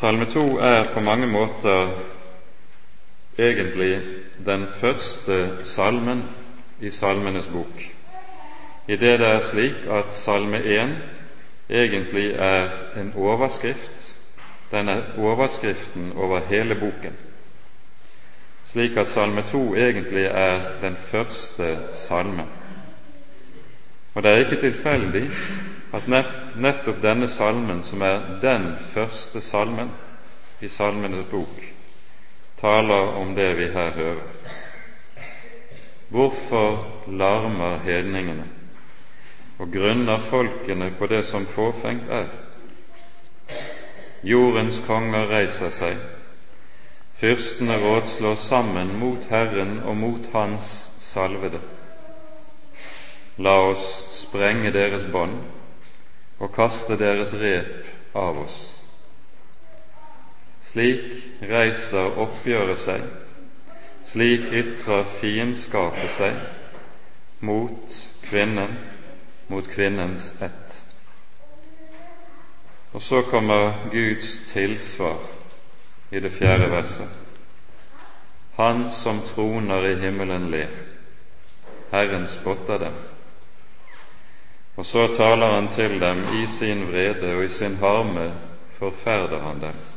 Salme 0.02 0.26
2 0.34 0.48
er 0.58 0.90
på 0.96 1.06
mange 1.06 1.30
måter 1.30 1.94
egentlig 3.38 4.02
den 4.46 4.68
første 4.80 5.66
salmen 5.66 6.24
i 6.82 6.90
Salmenes 6.90 7.48
bok, 7.48 7.82
i 8.88 8.96
det 8.96 9.20
det 9.20 9.28
er 9.28 9.42
slik 9.52 9.76
at 9.90 10.14
Salme 10.14 10.58
1 10.58 10.98
egentlig 11.70 12.32
er 12.32 12.70
en 12.98 13.14
overskrift. 13.16 14.16
Den 14.72 14.90
er 14.90 15.02
overskriften 15.18 16.12
over 16.16 16.40
hele 16.50 16.76
boken, 16.76 17.18
slik 18.66 18.98
at 18.98 19.08
Salme 19.08 19.42
2 19.42 19.76
egentlig 19.76 20.26
er 20.26 20.60
den 20.82 20.96
første 20.96 21.78
salmen. 21.94 22.48
Og 24.14 24.24
det 24.24 24.32
er 24.32 24.38
ikke 24.38 24.62
tilfeldig 24.62 25.32
at 25.94 26.08
nettopp 26.56 27.02
denne 27.04 27.28
salmen, 27.28 27.84
som 27.84 28.02
er 28.02 28.20
den 28.42 28.76
første 28.94 29.42
salmen 29.42 29.92
i 30.62 30.68
Salmenes 30.68 31.26
bok, 31.32 31.71
taler 32.62 33.16
om 33.18 33.36
det 33.36 33.54
vi 33.58 33.68
her 33.74 33.92
hører. 33.92 34.24
Hvorfor 36.10 36.88
larmer 37.08 37.80
hedningene 37.86 38.48
og 39.60 39.72
grunner 39.74 40.20
folkene 40.30 40.92
på 41.00 41.08
det 41.08 41.26
som 41.26 41.46
fåfengt 41.46 42.10
er? 42.10 42.28
Jordens 44.24 44.78
konger 44.86 45.32
reiser 45.32 45.72
seg, 45.74 45.98
fyrstene 47.22 47.78
rådslår 47.82 48.36
sammen 48.44 48.94
mot 49.00 49.24
Herren 49.30 49.80
og 49.80 49.98
mot 49.98 50.28
Hans 50.34 50.92
salvede. 51.00 51.62
La 53.42 53.56
oss 53.72 53.88
sprenge 54.20 54.70
deres 54.76 55.08
bånd 55.12 55.40
og 56.40 56.54
kaste 56.54 57.00
deres 57.00 57.34
rep 57.34 58.16
av 58.18 58.44
oss. 58.44 58.81
Slik 60.72 61.04
reiser 61.44 62.16
oppgjøret 62.24 62.80
seg, 62.86 63.02
slik 64.08 64.46
ytrer 64.56 65.10
fiendskapet 65.20 66.14
seg 66.16 66.38
mot 67.44 67.98
kvinnen, 68.30 68.78
mot 69.52 69.68
kvinnens 69.68 70.30
ett. 70.40 70.78
Og 72.94 73.04
så 73.04 73.22
kommer 73.28 73.90
Guds 73.92 74.40
tilsvar 74.54 75.20
i 76.12 76.20
det 76.24 76.32
fjerde 76.40 76.72
verset. 76.72 77.20
Han 78.56 78.92
som 78.96 79.22
troner 79.28 79.92
i 79.92 79.96
himmelen 80.00 80.50
ler. 80.52 80.72
Herren 81.92 82.28
spotter 82.28 82.78
dem. 82.78 83.00
Og 84.76 84.86
så 84.86 85.08
taler 85.18 85.52
han 85.52 85.68
til 85.76 86.00
dem 86.00 86.24
i 86.44 86.46
sin 86.60 86.88
vrede, 86.88 87.36
og 87.36 87.44
i 87.44 87.50
sin 87.60 87.76
harme 87.76 88.32
forferder 88.80 89.40
han 89.40 89.62
dem. 89.62 89.91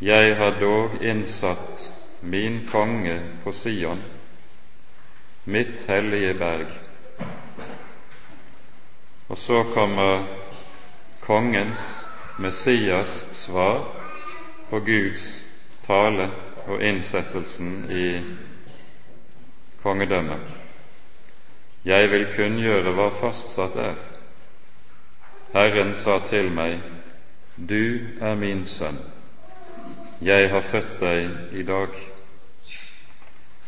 Jeg 0.00 0.36
har 0.36 0.54
dog 0.60 1.02
innsatt 1.04 1.92
min 2.20 2.66
konge 2.70 3.20
på 3.44 3.52
Sion, 3.52 4.00
mitt 5.44 5.82
hellige 5.88 6.34
berg. 6.34 6.70
Og 9.28 9.38
så 9.38 9.62
kommer 9.74 10.24
kongens, 11.20 12.06
Messias, 12.38 13.28
svar 13.32 13.84
på 14.70 14.80
Guds 14.80 15.44
tale 15.86 16.30
og 16.66 16.82
innsettelsen 16.82 17.90
i 17.90 18.24
kongedømmet. 19.82 20.48
jeg 21.84 22.10
vil 22.10 22.26
kunngjøre 22.36 22.92
hva 22.96 23.10
fastsatt 23.20 23.76
er. 23.76 23.94
Herren 25.52 25.94
sa 25.94 26.18
til 26.28 26.52
meg, 26.52 26.80
Du 27.68 28.00
er 28.20 28.34
min 28.34 28.64
sønn, 28.64 28.98
jeg 30.20 30.50
har 30.50 30.60
født 30.60 31.00
deg 31.00 31.30
i 31.52 31.62
dag. 31.62 31.94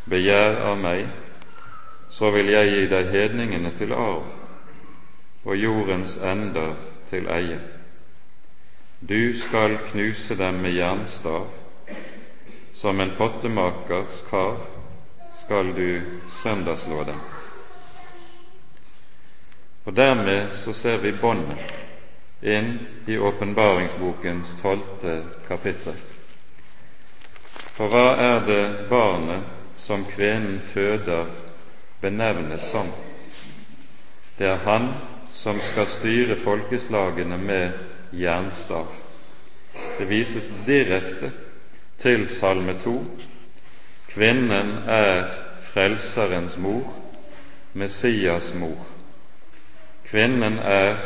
Begjær 0.04 0.58
av 0.68 0.78
meg, 0.78 1.06
så 2.12 2.30
vil 2.34 2.50
jeg 2.52 2.70
gi 2.70 2.86
deg 2.90 3.12
hedningene 3.12 3.72
til 3.78 3.94
arv 3.96 4.26
og 5.44 5.56
jordens 5.56 6.16
ender 6.22 6.74
til 7.10 7.28
eie. 7.32 7.58
Du 9.00 9.38
skal 9.38 9.78
knuse 9.90 10.36
dem 10.38 10.60
med 10.62 10.76
jernstav, 10.76 11.48
som 12.74 13.00
en 13.00 13.16
pottemakers 13.18 14.22
kar 14.30 14.60
skal 15.40 15.72
du 15.74 16.00
sønderslå 16.42 17.04
dem. 17.04 17.18
Og 19.84 19.96
Dermed 19.96 20.52
så 20.62 20.72
ser 20.72 21.00
vi 21.02 21.12
båndet 21.12 21.72
inn 22.42 22.76
i 23.06 23.18
åpenbaringsbokens 23.18 24.56
tolvte 24.62 25.22
kapittel. 25.48 25.96
For 27.72 27.88
hva 27.88 28.16
er 28.20 28.42
det 28.44 28.64
barnet 28.90 29.46
som 29.80 30.02
kvinnen 30.04 30.58
føder, 30.60 31.30
benevnes 32.02 32.66
som? 32.68 32.90
Det 34.36 34.44
er 34.50 34.60
han 34.66 34.90
som 35.32 35.60
skal 35.70 35.88
styre 35.88 36.36
folkeslagene 36.42 37.38
med 37.40 37.78
jernstav. 38.12 38.90
Det 39.98 40.08
vises 40.10 40.50
direkte 40.66 41.30
til 42.02 42.26
Salme 42.28 42.74
2. 42.82 42.92
Kvinnen 44.12 44.74
er 44.84 45.30
Frelserens 45.72 46.58
mor, 46.60 46.92
Messias 47.72 48.50
mor. 48.54 48.84
Kvinnen 50.10 50.58
er 50.58 51.00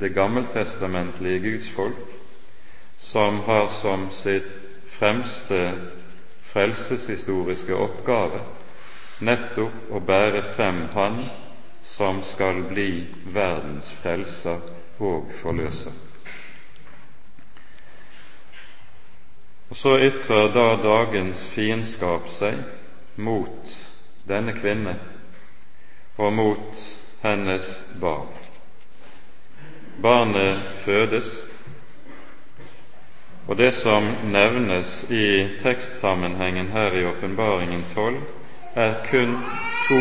det 0.00 0.14
gammeltestamentlige 0.16 1.42
gudsfolk 1.44 2.16
som 2.98 3.42
har 3.44 3.68
som 3.82 4.08
sitt 4.16 4.48
fremste 4.96 5.60
frelseshistoriske 6.56 7.76
oppgave 7.76 8.40
nettopp 9.20 9.90
å 9.92 10.00
bære 10.00 10.40
frem 10.56 10.86
Han 10.94 11.18
som 11.84 12.22
skal 12.24 12.62
bli 12.70 13.06
verdens 13.32 13.90
frelser 14.00 14.64
og 14.98 15.28
forløser. 15.42 15.92
Og 19.70 19.76
Så 19.76 19.98
ytrer 19.98 20.48
da 20.54 20.66
dagens 20.80 21.44
fiendskap 21.52 22.28
seg 22.38 22.62
mot 23.16 23.76
denne 24.28 24.54
kvinne 24.56 24.96
og 26.16 26.32
mot 26.32 26.84
hennes 27.22 27.68
barn. 28.00 28.32
Barnet 30.02 30.62
fødes, 30.84 31.28
og 33.46 33.58
det 33.58 33.74
som 33.74 34.08
nevnes 34.24 35.04
i 35.10 35.48
tekstsammenhengen 35.62 36.72
her 36.74 36.92
i 36.92 37.04
Åpenbaringen 37.06 37.84
12, 37.94 38.20
er 38.74 38.94
kun 39.10 39.36
to 39.88 40.00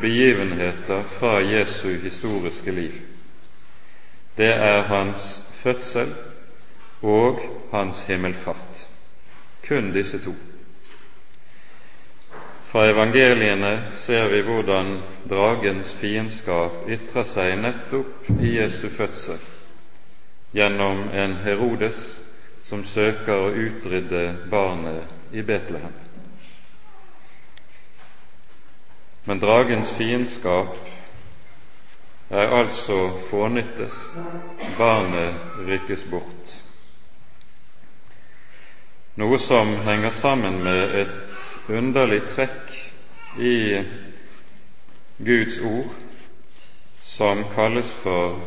begivenheter 0.00 1.02
fra 1.18 1.38
Jesu 1.38 1.88
historiske 1.88 2.70
liv. 2.70 2.92
Det 4.36 4.52
er 4.52 4.82
hans 4.82 5.42
fødsel 5.62 6.14
og 7.02 7.40
hans 7.72 8.00
himmelfart. 8.06 8.88
Kun 9.68 9.92
disse 9.92 10.18
to. 10.24 10.34
Fra 12.70 12.86
evangeliene 12.90 13.82
ser 13.94 14.28
vi 14.28 14.40
hvordan 14.46 14.98
dragens 15.30 15.94
fiendskap 16.00 16.88
ytrer 16.88 17.26
seg 17.26 17.56
nettopp 17.58 18.30
i 18.40 18.56
Jesu 18.58 18.88
fødsel, 18.94 19.38
gjennom 20.54 21.08
en 21.10 21.36
Herodes 21.44 22.20
som 22.70 22.84
søker 22.86 23.34
å 23.34 23.50
utrydde 23.50 24.22
barnet 24.50 25.34
i 25.34 25.42
Betlehem. 25.42 25.96
Men 29.26 29.42
dragens 29.42 29.90
fiendskap 29.98 30.78
er 32.30 32.54
altså 32.54 33.16
fånyttes, 33.26 33.96
barnet 34.78 35.58
rykkes 35.66 36.06
bort. 36.12 36.54
Noe 39.18 39.42
som 39.42 39.74
henger 39.84 40.14
sammen 40.22 40.62
med 40.62 40.94
et 41.02 41.70
underlig 41.74 42.22
trekk 42.30 42.70
i 43.42 43.82
Guds 45.18 45.58
ord 45.66 45.98
som 47.10 47.42
kalles 47.54 47.90
for 48.04 48.38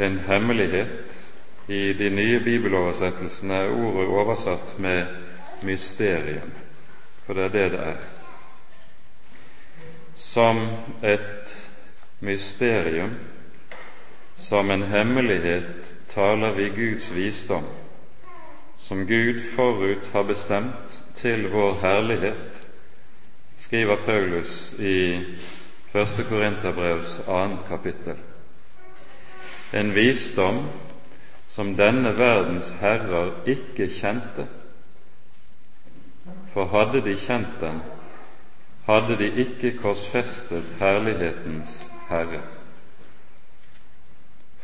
en 0.00 0.18
hemmelighet. 0.24 1.27
I 1.68 1.92
de 1.92 2.10
nye 2.10 2.40
bibeloversettelsene 2.40 3.54
er 3.54 3.74
ordet 3.76 4.06
oversatt 4.08 4.78
med 4.78 5.06
'mysterium', 5.62 6.54
for 7.26 7.34
det 7.34 7.44
er 7.44 7.48
det 7.48 7.72
det 7.72 7.80
er. 7.80 7.96
Som 10.16 10.68
et 11.02 11.68
mysterium, 12.20 13.10
som 14.36 14.70
en 14.70 14.82
hemmelighet, 14.82 15.94
taler 16.08 16.52
vi 16.52 16.68
Guds 16.68 17.14
visdom, 17.14 17.64
som 18.78 19.06
Gud 19.06 19.42
forut 19.54 20.08
har 20.12 20.22
bestemt 20.22 21.02
til 21.16 21.50
vår 21.50 21.74
herlighet, 21.82 22.66
skriver 23.58 23.96
Paulus 24.06 24.72
i 24.78 25.20
1. 25.94 26.26
Korinterbrevs 26.28 27.20
2. 27.26 27.56
kapittel. 27.68 28.16
En 29.72 29.94
visdom 29.94 30.68
som 31.58 31.72
denne 31.74 32.12
verdens 32.14 32.68
herrer 32.78 33.32
ikke 33.50 33.88
kjente. 33.90 34.44
For 36.52 36.68
hadde 36.70 37.00
de 37.02 37.16
kjent 37.18 37.56
den, 37.58 37.80
hadde 38.86 39.16
de 39.18 39.26
ikke 39.42 39.72
korsfestet 39.80 40.68
herlighetens 40.78 41.72
Herre. 42.08 42.38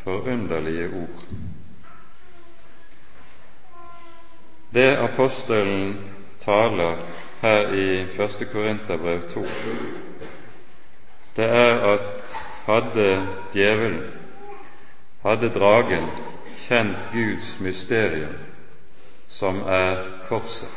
Forunderlige 0.04 0.86
ord. 1.00 1.24
Det 4.74 4.86
apostelen 4.96 5.96
taler 6.44 7.02
her 7.40 7.72
i 7.72 7.88
1. 8.02 8.46
Korinterbrev 8.52 9.24
2, 9.32 9.42
det 11.36 11.50
er 11.50 11.82
at 11.96 12.38
hadde 12.68 13.26
djevelen, 13.52 14.00
hadde 15.26 15.50
dragen, 15.58 16.08
kjent 16.68 17.08
Guds 17.12 17.60
mysterium, 17.60 18.34
som 19.28 19.60
er 19.66 20.04
korset, 20.28 20.70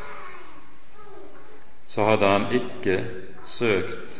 så 1.87 2.03
hadde 2.03 2.27
han 2.27 2.47
ikke 2.53 2.97
søkt 3.57 4.17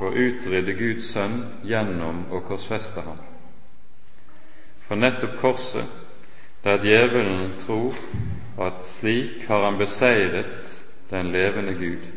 å 0.00 0.08
utrydde 0.10 0.74
Guds 0.78 1.10
sønn 1.12 1.42
gjennom 1.66 2.24
å 2.32 2.40
korsfeste 2.48 3.04
ham. 3.04 3.18
For 4.88 4.98
nettopp 4.98 5.36
korset, 5.42 5.86
der 6.64 6.80
djevelen 6.84 7.58
tror 7.64 7.96
at 8.60 8.84
slik 8.96 9.44
har 9.48 9.64
han 9.64 9.78
beseiret 9.80 10.72
den 11.10 11.30
levende 11.32 11.74
Gud. 11.78 12.08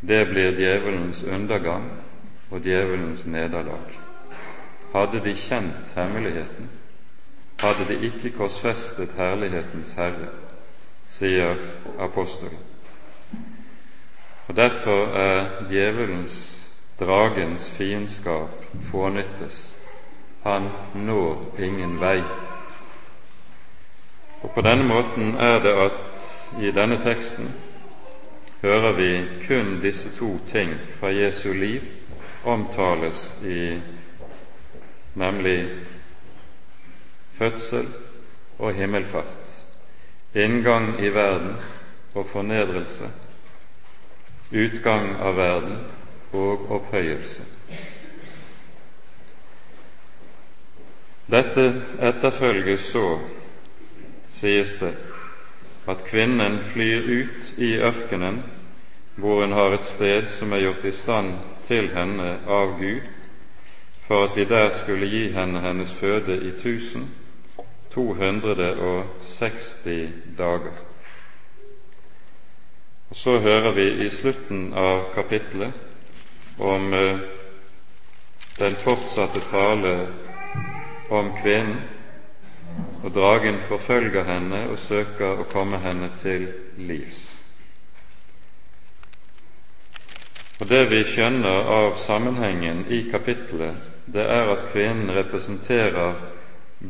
Det 0.00 0.20
blir 0.30 0.54
djevelens 0.56 1.24
undergang 1.24 1.88
og 2.50 2.62
djevelens 2.64 3.26
nederlag. 3.26 3.96
Hadde 4.92 5.20
de 5.24 5.34
kjent 5.36 5.90
hemmeligheten, 5.96 6.70
hadde 7.60 7.88
de 7.88 8.00
ikke 8.06 8.30
korsfestet 8.36 9.14
herlighetens 9.16 9.92
Herre, 9.92 10.28
sier 11.08 11.56
apostelen. 11.98 12.58
Og 14.48 14.56
Derfor 14.56 15.06
er 15.06 15.66
djevelens, 15.68 16.66
dragens 17.00 17.70
fiendskap 17.70 18.64
fånyttes. 18.90 19.74
Han 20.42 20.70
når 20.94 21.54
ingen 21.58 22.00
vei. 22.00 22.22
Og 24.42 24.50
På 24.50 24.60
denne 24.60 24.84
måten 24.84 25.34
er 25.36 25.58
det 25.62 25.74
at 25.84 26.62
i 26.62 26.70
denne 26.70 27.02
teksten 27.02 27.52
hører 28.62 28.92
vi 28.92 29.24
kun 29.46 29.80
disse 29.82 30.16
to 30.16 30.38
ting 30.46 30.72
fra 31.00 31.08
Jesu 31.12 31.52
liv 31.52 31.82
omtales 32.44 33.38
i 33.44 33.80
nemlig 35.14 35.68
fødsel 37.38 37.88
og 38.58 38.74
himmelfart, 38.74 39.52
inngang 40.34 40.98
i 41.04 41.08
verden 41.14 41.54
og 42.14 42.26
fornedrelse, 42.32 43.10
utgang 44.52 45.14
av 45.20 45.36
verden 45.36 45.78
og 46.32 46.70
opphøyelse. 46.78 47.44
Dette 51.28 51.66
etterfølges 52.00 52.88
så, 52.92 53.18
sies 54.38 54.78
det, 54.80 54.94
at 55.88 56.04
kvinnen 56.08 56.62
flyr 56.72 57.04
ut 57.04 57.52
i 57.58 57.74
ørkenen 57.76 58.42
hvor 59.18 59.40
hun 59.42 59.52
har 59.52 59.74
et 59.74 59.84
sted 59.84 60.28
som 60.38 60.52
er 60.52 60.62
gjort 60.62 60.84
i 60.84 60.92
stand 60.94 61.32
til 61.66 61.90
henne 61.90 62.36
av 62.46 62.76
Gud, 62.78 63.02
for 64.06 64.28
at 64.28 64.36
de 64.38 64.44
der 64.48 64.70
skulle 64.78 65.08
gi 65.10 65.24
henne 65.34 65.60
hennes 65.60 65.92
føde 66.00 66.36
i 66.48 66.52
1260 67.90 70.12
dager. 70.38 70.72
Og 73.10 73.16
Så 73.16 73.40
hører 73.40 73.72
vi 73.72 74.06
i 74.06 74.10
slutten 74.10 74.74
av 74.74 75.14
kapittelet 75.14 75.72
om 76.58 76.94
eh, 76.94 77.18
den 78.58 78.74
fortsatte 78.82 79.40
tale 79.50 80.08
om 81.10 81.32
kvinnen, 81.42 81.80
og 83.02 83.14
dragen 83.14 83.60
forfølger 83.60 84.24
henne 84.24 84.66
og 84.68 84.78
søker 84.78 85.40
å 85.40 85.46
komme 85.48 85.78
henne 85.80 86.10
til 86.22 86.48
livs. 86.76 87.38
Og 90.60 90.68
Det 90.68 90.88
vi 90.90 91.04
skjønner 91.06 91.70
av 91.70 91.94
sammenhengen 92.02 92.84
i 92.90 93.04
kapittelet, 93.10 93.76
det 94.06 94.26
er 94.26 94.50
at 94.52 94.66
kvinnen 94.72 95.14
representerer 95.14 96.18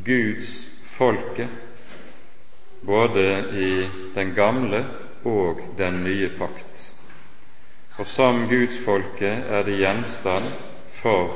Guds 0.05 0.78
folke, 0.99 1.49
både 2.81 3.25
i 3.55 3.89
den 4.15 4.35
gamle 4.35 4.85
og 5.23 5.61
den 5.79 6.03
nye 6.05 6.31
pakt. 6.39 6.85
Og 7.99 8.07
som 8.07 8.45
gudsfolket 8.51 9.51
er 9.51 9.65
det 9.67 9.79
gjenstand 9.79 10.51
for 11.01 11.35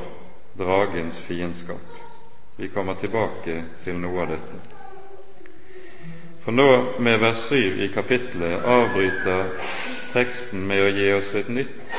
dragens 0.58 1.18
fiendskap. 1.26 1.98
Vi 2.56 2.68
kommer 2.68 2.94
tilbake 2.94 3.62
til 3.84 3.98
noe 3.98 4.22
av 4.22 4.34
dette. 4.34 4.60
For 6.42 6.54
nå, 6.54 6.98
med 6.98 7.20
vers 7.22 7.46
7 7.48 7.82
i 7.86 7.88
kapittelet, 7.94 8.64
avbryter 8.66 9.52
teksten 10.12 10.66
med 10.66 10.82
å 10.82 10.90
gi 10.90 11.06
oss 11.14 11.30
et 11.38 11.50
nytt 11.50 11.96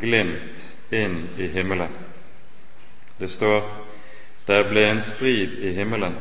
glimt 0.00 0.64
inn 0.90 1.20
i 1.36 1.50
himmelen. 1.52 1.92
Det 3.18 3.28
står 3.28 3.68
der 4.48 4.68
ble 4.70 4.86
en 4.88 5.02
strid 5.04 5.58
i 5.60 5.74
himmelen. 5.76 6.16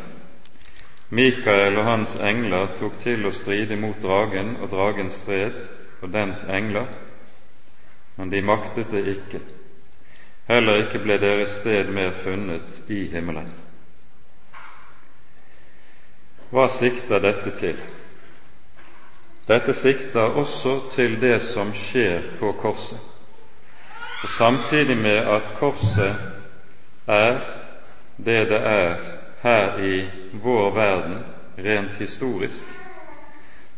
Mikael 1.09 1.77
og 1.77 1.85
hans 1.85 2.15
engler 2.19 2.73
tok 2.75 2.97
til 2.99 3.25
å 3.27 3.31
stride 3.31 3.77
mot 3.79 3.95
dragen, 4.03 4.57
og 4.59 4.71
dragen 4.71 5.11
stred 5.11 5.55
og 6.01 6.11
dens 6.11 6.43
engler, 6.51 6.89
men 8.17 8.31
de 8.33 8.41
maktet 8.43 8.91
det 8.91 9.05
ikke. 9.13 9.39
Heller 10.47 10.83
ikke 10.83 10.99
ble 11.03 11.17
deres 11.19 11.55
sted 11.61 11.91
mer 11.95 12.11
funnet 12.23 12.91
i 12.91 13.05
himmelen. 13.11 13.49
Hva 16.51 16.67
sikter 16.71 17.23
dette 17.23 17.51
til? 17.59 17.79
Dette 19.47 19.73
sikter 19.75 20.35
også 20.39 20.79
til 20.91 21.19
det 21.21 21.41
som 21.53 21.71
skjer 21.75 22.33
på 22.39 22.51
korset. 22.59 22.99
Og 24.23 24.29
Samtidig 24.29 24.97
med 24.97 25.23
at 25.23 25.53
korset 25.59 26.15
er 27.07 27.39
det 28.17 28.41
det 28.49 28.59
er 28.59 29.16
her 29.41 29.79
i 29.79 30.09
vår 30.31 30.71
verden 30.71 31.23
rent 31.55 31.93
historisk, 31.99 32.63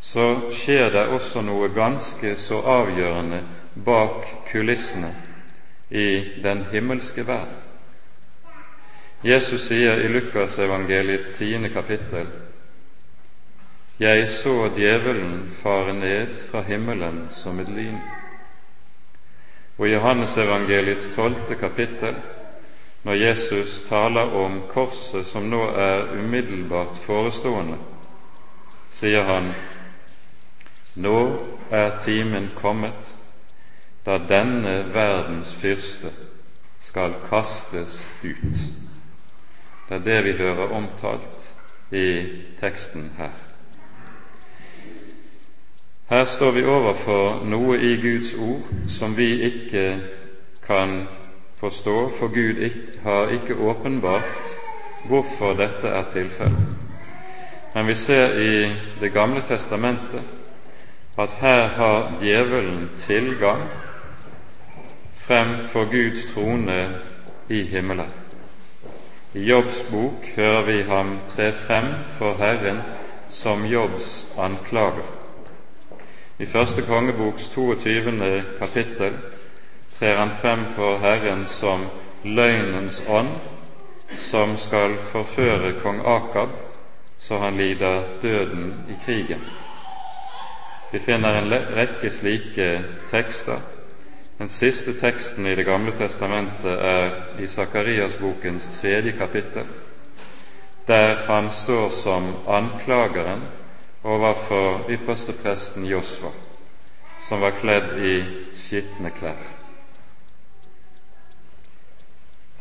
så 0.02 0.52
skjer 0.52 0.92
det 0.92 1.08
også 1.08 1.42
noe 1.44 1.70
ganske 1.76 2.36
så 2.40 2.62
avgjørende 2.62 3.42
bak 3.86 4.28
kulissene 4.52 5.12
i 5.90 6.40
den 6.44 6.66
himmelske 6.72 7.28
verden. 7.28 7.58
Jesus 9.24 9.66
sier 9.68 10.00
i 10.00 10.08
Lukasevangeliets 10.08 11.34
tiende 11.36 11.70
kapittel 11.70 12.30
Jeg 14.00 14.30
så 14.30 14.70
djevelen 14.78 15.50
fare 15.60 15.94
ned 15.94 16.36
fra 16.52 16.62
himmelen 16.64 17.26
som 17.36 17.60
et 17.60 17.68
lyn. 17.68 17.98
Og 19.78 19.88
i 19.88 19.92
Johannesevangeliets 19.92 21.10
tolvte 21.16 21.56
kapittel 21.60 22.16
når 23.04 23.14
Jesus 23.14 23.82
taler 23.88 24.34
om 24.36 24.62
korset 24.70 25.26
som 25.26 25.48
nå 25.50 25.62
er 25.72 26.12
umiddelbart 26.20 26.98
forestående, 27.06 27.78
sier 28.92 29.24
han 29.24 29.54
nå 31.00 31.20
er 31.72 32.00
timen 32.04 32.50
kommet 32.60 33.14
da 34.06 34.18
denne 34.18 34.82
verdens 34.94 35.54
fyrste 35.62 36.12
skal 36.84 37.14
kastes 37.30 38.00
ut. 38.24 38.64
Det 39.90 39.96
er 39.96 40.06
det 40.06 40.24
vi 40.26 40.38
hører 40.38 40.74
omtalt 40.74 41.46
i 41.92 42.08
teksten 42.60 43.12
her. 43.18 43.32
Her 46.10 46.26
står 46.26 46.52
vi 46.52 46.66
overfor 46.66 47.44
noe 47.46 47.78
i 47.78 47.96
Guds 48.02 48.34
ord 48.34 48.66
som 48.90 49.14
vi 49.18 49.30
ikke 49.46 49.86
kan 50.66 51.04
forstå, 51.60 52.12
for 52.20 52.28
Gud 52.28 52.70
har 53.04 53.28
ikke 53.28 53.56
åpenbart 53.56 54.58
hvorfor 55.06 55.54
dette 55.54 55.88
er 55.88 56.04
tilfellet. 56.12 56.68
Men 57.74 57.88
vi 57.88 57.96
ser 57.96 58.40
i 58.40 58.72
Det 59.02 59.14
gamle 59.14 59.42
testamentet 59.48 60.24
at 61.18 61.30
her 61.30 61.68
har 61.68 62.18
djevelen 62.22 62.90
tilgang 62.98 63.62
fremfor 65.18 65.86
Guds 65.86 66.34
trone 66.34 66.96
i 67.50 67.64
himmelen. 67.64 68.10
I 69.34 69.40
Jobbs 69.40 69.86
bok 69.92 70.26
hører 70.36 70.64
vi 70.66 70.82
ham 70.82 71.20
tre 71.28 71.52
frem 71.54 71.86
for 72.18 72.34
Herren 72.34 72.82
som 73.30 73.66
Jobbs 73.66 74.28
anklager. 74.38 75.06
I 76.40 76.46
første 76.46 76.82
kongeboks 76.82 77.50
22. 77.50 78.44
kapittel 78.60 79.14
trer 80.00 80.18
han 80.18 80.32
frem 80.42 80.66
for 80.76 80.98
Herren 80.98 81.46
som 81.48 81.88
løgnens 82.24 83.02
ånd, 83.08 83.36
som 84.32 84.58
skal 84.58 84.98
forføre 85.12 85.76
kong 85.84 86.02
Akab 86.06 86.50
så 87.20 87.38
han 87.38 87.58
lider 87.58 88.04
døden 88.22 88.86
i 88.90 89.06
krigen. 89.06 89.42
Vi 90.92 91.00
finner 91.00 91.36
en 91.36 91.52
rekke 91.54 92.10
slike 92.10 92.84
tekster. 93.12 93.60
Den 94.38 94.50
siste 94.50 94.94
teksten 95.00 95.46
i 95.46 95.56
Det 95.56 95.66
gamle 95.66 95.92
testamentet 95.92 96.80
er 96.80 97.12
i 97.40 97.48
Sakarias-bokens 97.48 98.80
tredje 98.82 99.12
kapittel, 99.12 99.68
der 100.88 101.16
han 101.16 101.52
står 101.52 101.90
som 101.90 102.36
anklageren 102.48 103.42
overfor 104.04 104.90
ypperstepresten 104.90 105.86
Josva, 105.86 106.32
som 107.20 107.42
var 107.42 107.52
kledd 107.52 107.98
i 108.06 108.24
skitne 108.56 109.12
klær. 109.12 109.59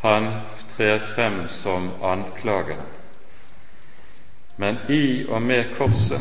Han 0.00 0.40
trer 0.76 0.98
frem 0.98 1.48
som 1.48 1.90
anklager. 2.02 2.82
Men 4.56 4.76
i 4.88 5.26
og 5.28 5.42
med 5.42 5.64
korset 5.78 6.20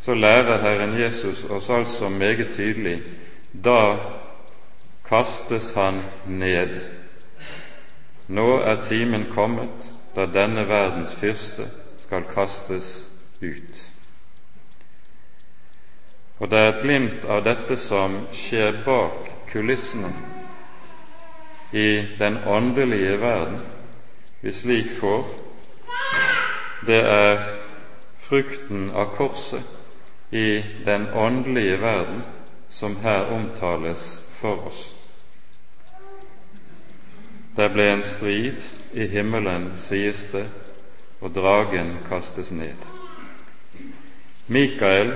så 0.00 0.14
lærer 0.14 0.62
Herren 0.62 1.00
Jesus 1.00 1.44
oss 1.44 1.70
altså 1.70 2.08
meget 2.08 2.54
tydelig 2.54 3.02
da 3.64 3.96
kastes 5.08 5.72
han 5.74 6.02
ned. 6.26 6.80
Nå 8.28 8.58
er 8.60 8.82
timen 8.82 9.26
kommet 9.34 9.90
da 10.16 10.26
denne 10.26 10.68
verdens 10.68 11.14
fyrste 11.20 11.68
skal 11.98 12.24
kastes 12.34 13.08
ut. 13.42 13.84
Og 16.38 16.50
det 16.50 16.58
er 16.58 16.72
et 16.72 16.82
glimt 16.82 17.24
av 17.24 17.42
dette 17.44 17.76
som 17.76 18.20
skjer 18.32 18.82
bak 18.84 19.30
kulissene 19.52 20.37
i 21.72 22.06
den 22.18 22.36
åndelige 22.46 23.20
verden 23.20 23.58
vi 24.40 24.52
slik 24.52 24.90
får, 25.00 25.24
det 26.86 27.00
er 27.04 27.42
frukten 28.28 28.90
av 28.90 29.10
korset 29.16 29.64
i 30.30 30.62
den 30.84 31.08
åndelige 31.14 31.80
verden 31.80 32.22
som 32.70 32.96
her 33.02 33.32
omtales 33.34 34.22
for 34.40 34.68
oss. 34.68 34.94
Det 37.56 37.72
ble 37.74 37.88
en 37.90 38.04
strid 38.06 38.60
i 38.94 39.08
himmelen, 39.10 39.72
sies 39.76 40.28
det, 40.32 40.46
og 41.20 41.34
dragen 41.34 41.96
kastes 42.08 42.52
ned. 42.54 42.86
Mikael 44.46 45.10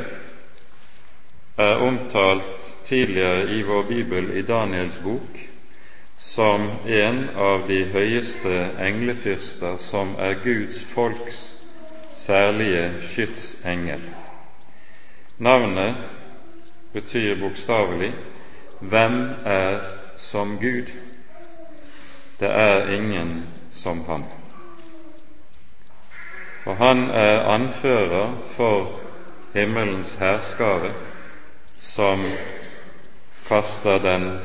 er 1.57 1.85
omtalt 1.87 2.75
tidligere 2.85 3.47
i 3.55 3.63
vår 3.63 3.83
bibel 3.83 4.33
i 4.37 4.43
Daniels 4.43 4.99
bok 5.05 5.52
som 6.23 6.71
en 6.87 7.29
av 7.37 7.67
de 7.69 7.85
høyeste 7.93 8.59
englefyrster 8.81 9.77
som 9.91 10.15
er 10.19 10.39
Guds 10.45 10.85
folks 10.95 11.41
særlige 12.15 12.93
skytsengel. 13.11 14.01
Navnet 15.39 15.95
betyr 16.93 17.41
bokstavelig 17.41 18.13
'Hvem 18.81 19.31
er 19.45 19.81
som 20.17 20.59
Gud?' 20.59 20.93
Det 22.41 22.51
er 22.51 22.91
ingen 22.91 23.49
som 23.71 24.05
ham. 24.05 24.25
Og 26.65 26.77
han 26.77 27.11
er 27.11 27.41
anfører 27.41 28.33
for 28.57 29.01
himmelens 29.55 30.17
herskare, 30.19 30.93
som 31.81 32.25
kaster 33.49 33.99
den 33.99 34.39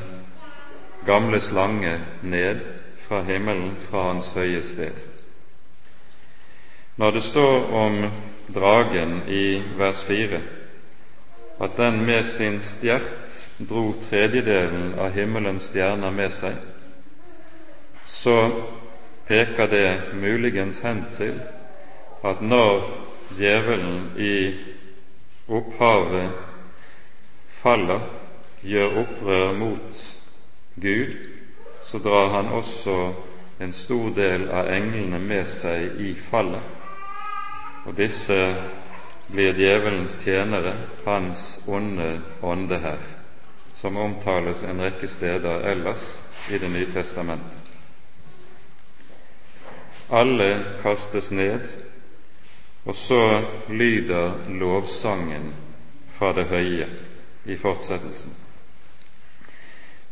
gamle 1.07 1.39
slange 1.41 1.99
ned 2.21 2.65
fra 3.07 3.21
himmelen, 3.23 3.75
fra 3.89 4.03
hans 4.11 4.27
høye 4.35 4.63
sted. 4.63 4.93
Når 6.97 7.11
det 7.11 7.23
står 7.23 7.69
om 7.73 7.99
dragen 8.53 9.21
i 9.27 9.61
vers 9.77 10.03
4 10.07 10.41
at 11.59 11.77
den 11.77 12.05
med 12.05 12.23
sin 12.23 12.59
stjert 12.61 13.37
dro 13.69 13.93
tredjedelen 14.09 14.93
av 14.99 15.15
himmelens 15.15 15.69
stjerner 15.71 16.11
med 16.13 16.33
seg, 16.37 16.57
så 18.05 18.35
peker 19.27 19.71
det 19.71 19.89
muligens 20.13 20.81
hen 20.83 21.05
til 21.17 21.39
at 22.25 22.41
når 22.41 22.85
djevelen 23.39 24.11
i 24.17 24.35
opphavet 25.47 26.29
faller, 27.61 28.05
gjør 28.61 29.01
opprør 29.01 29.51
mot 29.57 30.05
Gud, 30.81 31.15
så 31.91 31.97
drar 31.97 32.29
han 32.29 32.47
også 32.47 33.13
en 33.59 33.73
stor 33.73 34.09
del 34.13 34.49
av 34.53 34.69
englene 34.69 35.19
med 35.19 35.47
seg 35.57 35.97
i 36.05 36.11
fallet. 36.29 36.61
Og 37.87 37.95
disse 37.97 38.37
blir 39.31 39.57
djevelens 39.57 40.19
tjenere, 40.21 40.75
hans 41.05 41.59
onde 41.67 42.19
ånde 42.45 42.77
her, 42.83 43.01
som 43.75 43.97
omtales 43.97 44.61
en 44.63 44.83
rekke 44.85 45.09
steder 45.09 45.65
ellers 45.71 46.05
i 46.49 46.57
Det 46.57 46.69
nye 46.69 46.91
testamentet. 46.93 47.57
Alle 50.09 50.79
kastes 50.83 51.31
ned, 51.31 51.67
og 52.85 52.95
så 52.95 53.41
lyder 53.69 54.47
lovsangen 54.47 55.53
fra 56.17 56.33
det 56.33 56.45
høye 56.47 56.87
i 57.45 57.57
fortsettelsen. 57.57 58.46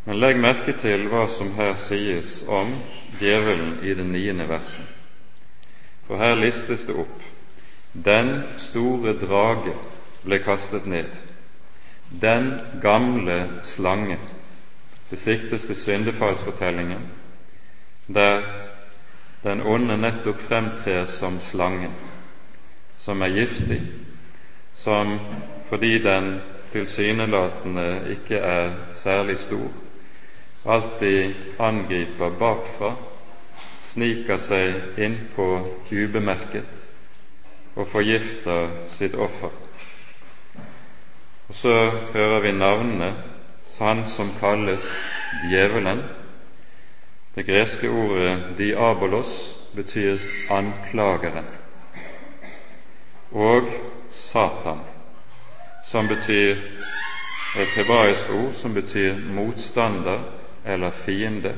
Men 0.06 0.20
legg 0.22 0.38
merke 0.38 0.76
til 0.78 1.08
hva 1.10 1.24
som 1.34 1.56
her 1.58 1.74
sies 1.88 2.44
om 2.46 2.76
djevelen 3.20 3.80
i 3.82 3.94
det 3.98 4.06
niende 4.06 4.46
verset. 4.50 4.86
For 6.06 6.22
her 6.22 6.36
listes 6.38 6.84
det 6.86 6.94
opp 7.02 7.24
den 8.06 8.44
store 8.62 9.16
drage 9.18 9.74
ble 10.26 10.38
kastet 10.44 10.86
ned. 10.86 11.10
Den 12.22 12.52
gamle 12.84 13.38
slange. 13.64 14.18
Det 15.10 15.20
siktes 15.20 15.66
til 15.66 15.76
syndefallsfortellingen, 15.76 17.08
der 18.08 18.44
den 19.44 19.62
onde 19.62 19.98
nettopp 19.98 20.42
fremtrer 20.42 21.06
som 21.06 21.40
slangen, 21.40 21.94
som 23.00 23.22
er 23.22 23.34
giftig, 23.34 23.80
som 24.74 25.20
fordi 25.70 25.98
den 26.04 26.40
tilsynelatende 26.74 28.18
ikke 28.18 28.38
er 28.38 28.72
særlig 28.92 29.38
stor, 29.38 29.72
alltid 30.66 31.36
angriper 31.58 32.30
bakfra, 32.40 32.96
sniker 33.92 34.42
seg 34.42 35.00
innpå 35.00 35.48
ubemerket 35.92 36.82
og 37.76 37.88
forgifter 37.92 38.72
sitt 38.98 39.16
offer. 39.16 39.54
Og 41.50 41.56
så 41.56 41.76
hører 42.14 42.40
vi 42.42 42.52
navnene 42.52 43.14
han 43.80 44.06
som 44.08 44.32
kalles 44.40 44.86
djevelen. 45.44 46.02
Det 47.36 47.46
greske 47.46 47.90
ordet 47.92 48.56
diabolos 48.58 49.32
betyr 49.76 50.18
anklageren. 50.50 51.46
Og 53.32 53.68
Satan, 54.12 54.80
som 55.84 56.08
betyr 56.08 56.56
et 57.60 57.76
hebraisk 57.76 58.32
ord 58.32 58.54
som 58.54 58.74
betyr 58.74 59.20
motstander 59.36 60.24
eller 60.66 60.92
fiende. 60.92 61.56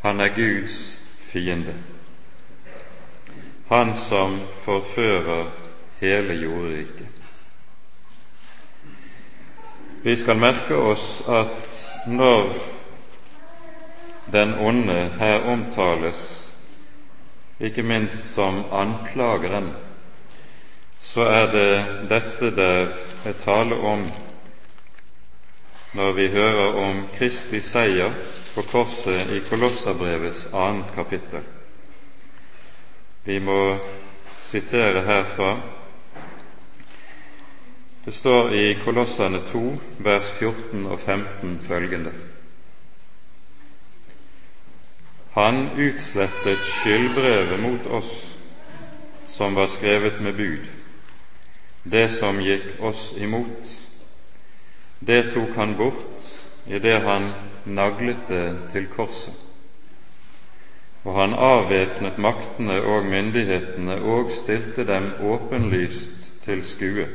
Han 0.00 0.20
er 0.20 0.28
Guds 0.28 1.00
fiende 1.32 1.74
han 3.68 3.96
som 3.96 4.40
forfører 4.64 5.44
hele 6.00 6.34
jordriket. 6.34 7.06
Vi 10.02 10.16
skal 10.16 10.38
merke 10.40 10.76
oss 10.76 11.04
at 11.28 11.80
når 12.06 12.54
den 14.32 14.54
onde 14.54 15.10
her 15.18 15.44
omtales, 15.52 16.22
ikke 17.60 17.82
minst 17.82 18.32
som 18.34 18.62
anklageren, 18.72 19.72
så 21.02 21.26
er 21.28 21.52
det 21.52 21.70
dette 22.08 22.50
der 22.56 22.88
er 23.26 23.36
tale 23.44 23.76
om 23.76 24.06
når 25.92 26.12
vi 26.12 26.28
hører 26.28 26.74
om 26.82 27.06
Kristi 27.14 27.60
seier 27.60 28.12
på 28.54 28.62
korset 28.62 29.30
i 29.32 29.40
Kolosserbrevets 29.48 30.48
annet 30.52 30.92
kapittel. 30.94 31.44
Vi 33.24 33.38
må 33.38 33.78
sitere 34.50 35.04
herfra. 35.04 35.50
Det 38.04 38.14
står 38.14 38.52
i 38.56 38.74
Kolossene 38.84 39.42
2, 39.52 39.62
vers 39.98 40.30
14 40.38 40.86
og 40.86 41.00
15 41.00 41.60
følgende. 41.68 42.12
Han 45.32 45.68
utslettet 45.76 46.58
skyldbrevet 46.58 47.60
mot 47.62 47.86
oss 47.86 48.12
som 49.38 49.54
var 49.54 49.68
skrevet 49.70 50.20
med 50.20 50.32
bud, 50.34 50.64
det 51.84 52.08
som 52.16 52.40
gikk 52.42 52.80
oss 52.80 53.12
imot. 53.16 53.87
Det 55.00 55.22
tok 55.32 55.54
han 55.56 55.76
bort 55.76 56.32
idet 56.66 57.02
han 57.02 57.30
naglet 57.64 58.24
det 58.28 58.46
til 58.72 58.86
korset 58.96 59.44
og 61.04 61.14
han 61.14 61.34
avvæpnet 61.34 62.18
maktene 62.18 62.80
og 62.82 63.06
myndighetene 63.06 63.94
og 64.02 64.30
stilte 64.34 64.84
dem 64.88 65.06
åpenlyst 65.24 66.26
til 66.44 66.64
skue, 66.66 67.06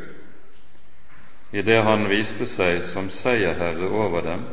idet 1.53 1.83
han 1.85 2.07
viste 2.09 2.47
seg 2.49 2.79
som 2.93 3.09
seierherre 3.13 3.89
over 3.91 4.23
dem 4.25 4.45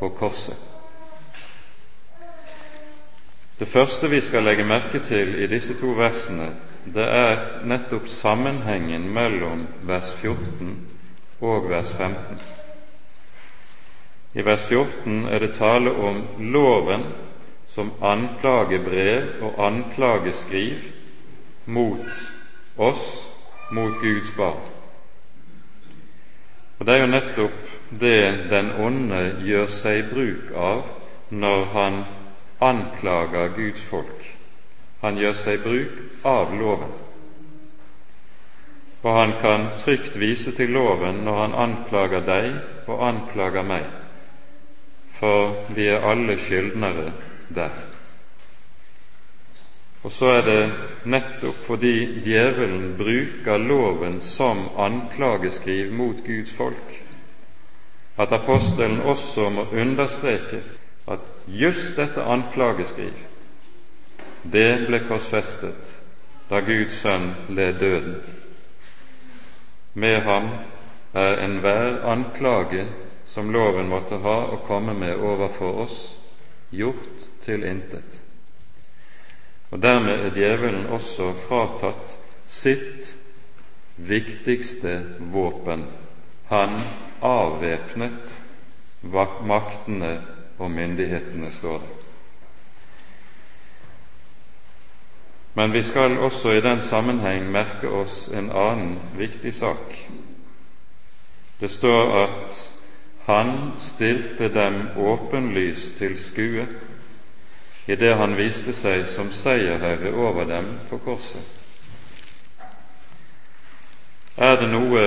på 0.00 0.08
korset. 0.18 0.56
Det 3.60 3.68
første 3.70 4.10
vi 4.10 4.20
skal 4.26 4.42
legge 4.48 4.66
merke 4.66 5.04
til 5.06 5.36
i 5.44 5.46
disse 5.46 5.76
to 5.78 5.92
versene, 6.00 6.48
det 6.96 7.06
er 7.06 7.44
nettopp 7.70 8.08
sammenhengen 8.10 9.06
mellom 9.14 9.68
vers 9.86 10.10
14 10.24 10.74
og 11.40 11.68
vers 11.70 11.90
15. 11.98 12.40
I 14.34 14.44
vers 14.44 14.66
14 14.68 15.26
er 15.26 15.38
det 15.38 15.54
tale 15.54 15.92
om 15.94 16.22
loven 16.38 17.06
som 17.66 17.92
anklagebrev 18.02 19.42
og 19.42 19.58
anklageskriv 19.66 20.78
mot 21.66 22.06
oss, 22.76 23.06
mot 23.70 24.00
Guds 24.02 24.30
barn. 24.36 24.70
Og 26.78 26.86
Det 26.86 26.94
er 26.94 27.00
jo 27.00 27.12
nettopp 27.12 27.70
det 28.00 28.50
den 28.50 28.72
onde 28.82 29.20
gjør 29.46 29.70
seg 29.70 30.10
bruk 30.10 30.50
av 30.58 30.82
når 31.30 31.64
han 31.72 32.02
anklager 32.60 33.54
Guds 33.56 33.82
folk. 33.90 34.26
Han 35.00 35.16
gjør 35.16 35.38
seg 35.44 35.62
bruk 35.62 36.24
av 36.24 36.54
loven. 36.58 37.03
Og 39.04 39.16
han 39.18 39.32
kan 39.40 39.66
trygt 39.78 40.16
vise 40.20 40.52
til 40.56 40.72
loven 40.72 41.24
når 41.26 41.40
han 41.42 41.56
anklager 41.66 42.24
deg 42.24 42.88
og 42.88 43.02
anklager 43.04 43.66
meg, 43.68 43.88
for 45.18 45.58
vi 45.76 45.90
er 45.92 46.06
alle 46.08 46.38
skyldnere 46.40 47.10
der. 47.52 47.74
Og 50.04 50.12
så 50.12 50.30
er 50.38 50.42
det 50.48 50.62
nettopp 51.08 51.66
fordi 51.66 52.22
djevelen 52.24 52.94
bruker 52.98 53.60
loven 53.60 54.20
som 54.20 54.66
anklageskriv 54.76 55.92
mot 55.92 56.24
Guds 56.26 56.52
folk, 56.56 56.96
at 58.16 58.32
apostelen 58.32 59.00
også 59.00 59.48
må 59.50 59.66
understreke 59.72 60.60
at 61.08 61.20
just 61.48 61.96
dette 61.96 62.22
anklageskriv, 62.22 63.12
det 64.52 64.86
ble 64.86 65.00
korsfestet 65.08 65.92
da 66.50 66.60
Guds 66.60 67.00
sønn 67.00 67.30
led 67.48 67.80
døden. 67.80 68.16
Med 69.94 70.22
ham 70.22 70.48
er 71.14 71.38
enhver 71.44 72.00
anklage 72.10 72.86
som 73.30 73.52
loven 73.54 73.88
måtte 73.88 74.18
ha 74.24 74.36
å 74.54 74.58
komme 74.66 74.94
med 74.98 75.16
overfor 75.22 75.84
oss, 75.86 75.98
gjort 76.74 77.28
til 77.44 77.62
intet. 77.66 78.20
Og 79.70 79.78
dermed 79.82 80.26
er 80.26 80.38
djevelen 80.38 80.88
også 80.94 81.32
fratatt 81.46 82.16
sitt 82.50 83.14
viktigste 83.96 84.96
våpen. 85.34 85.86
Han 86.50 86.80
avvæpnet 87.22 88.34
maktene 89.46 90.16
og 90.58 90.70
myndighetene, 90.70 91.50
står 91.54 91.78
det. 91.82 92.03
Men 95.54 95.72
vi 95.72 95.82
skal 95.82 96.18
også 96.18 96.50
i 96.50 96.60
den 96.60 96.82
sammenheng 96.82 97.50
merke 97.52 97.88
oss 97.88 98.28
en 98.28 98.50
annen 98.50 98.98
viktig 99.18 99.54
sak. 99.54 99.94
Det 101.60 101.70
står 101.70 102.14
at 102.22 102.70
han 103.26 103.72
stilte 103.78 104.48
dem 104.54 104.88
åpenlyst 104.96 105.96
til 105.98 106.18
skue 106.18 106.66
idet 107.86 108.16
han 108.16 108.36
viste 108.36 108.72
seg 108.76 109.06
som 109.12 109.30
seierherre 109.32 110.12
over 110.16 110.48
dem 110.48 110.70
på 110.90 110.98
korset. 111.04 111.44
Er 114.36 114.56
det 114.60 114.70
noe 114.72 115.02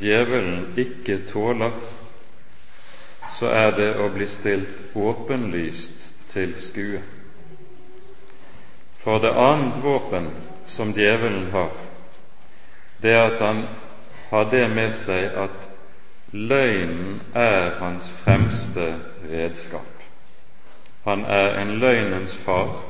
djevelen 0.00 0.72
ikke 0.80 1.18
tåler, 1.28 1.74
så 3.38 3.50
er 3.52 3.74
det 3.76 3.90
å 4.00 4.08
bli 4.14 4.28
stilt 4.32 4.96
åpenlyst 4.96 6.06
til 6.32 6.54
skue. 6.62 7.02
For 9.06 9.18
det 9.22 9.36
annet 9.38 9.84
våpen 9.84 10.30
som 10.66 10.92
djevelen 10.92 11.50
har, 11.52 11.70
det 12.98 13.12
er 13.14 13.28
at 13.28 13.40
han 13.40 13.60
har 14.30 14.48
det 14.50 14.64
med 14.74 14.96
seg 14.98 15.36
at 15.38 15.68
løgnen 16.34 17.20
er 17.38 17.76
hans 17.78 18.08
fremste 18.24 18.88
redskap. 19.30 20.02
Han 21.04 21.22
er 21.22 21.54
en 21.60 21.70
løgnens 21.78 22.34
far, 22.42 22.80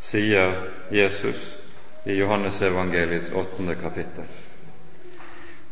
sier 0.00 0.56
Jesus 0.88 1.44
i 2.08 2.16
Johannesevangeliets 2.16 3.36
åttende 3.36 3.76
kapittel. 3.76 4.24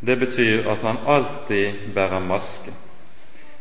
Det 0.04 0.18
betyr 0.26 0.68
at 0.68 0.84
han 0.84 1.00
alltid 1.06 1.88
bærer 1.96 2.20
maske. 2.20 2.76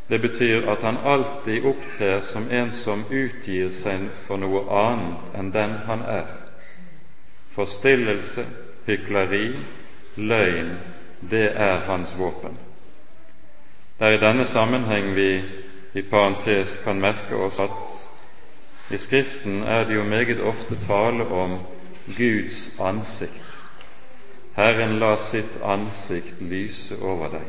Det 0.10 0.20
betyr 0.22 0.70
at 0.70 0.82
han 0.82 0.98
alltid 0.98 1.66
opptrer 1.66 2.22
som 2.22 2.48
en 2.52 2.72
som 2.72 3.04
utgir 3.12 3.70
seg 3.78 4.08
for 4.26 4.42
noe 4.42 4.64
annet 4.74 5.36
enn 5.38 5.52
den 5.54 5.76
han 5.86 6.02
er. 6.02 6.32
Forstillelse, 7.54 8.46
hykleri, 8.88 9.52
løgn, 10.18 10.72
det 11.30 11.52
er 11.54 11.86
hans 11.86 12.16
våpen. 12.18 12.58
Det 14.00 14.08
er 14.08 14.18
i 14.18 14.24
denne 14.24 14.48
sammenheng 14.48 15.14
vi 15.16 15.30
i 15.94 16.02
parentes 16.02 16.80
kan 16.84 17.02
merke 17.02 17.36
oss 17.36 17.60
at 17.60 18.94
i 18.94 18.98
Skriften 18.98 19.62
er 19.64 19.86
det 19.86 19.96
jo 19.96 20.04
meget 20.04 20.42
ofte 20.42 20.78
tale 20.88 21.28
om 21.28 21.60
Guds 22.18 22.70
ansikt. 22.80 23.46
Herren 24.56 24.98
la 25.00 25.16
sitt 25.30 25.62
ansikt 25.62 26.42
lyse 26.42 26.98
over 27.02 27.30
deg. 27.38 27.46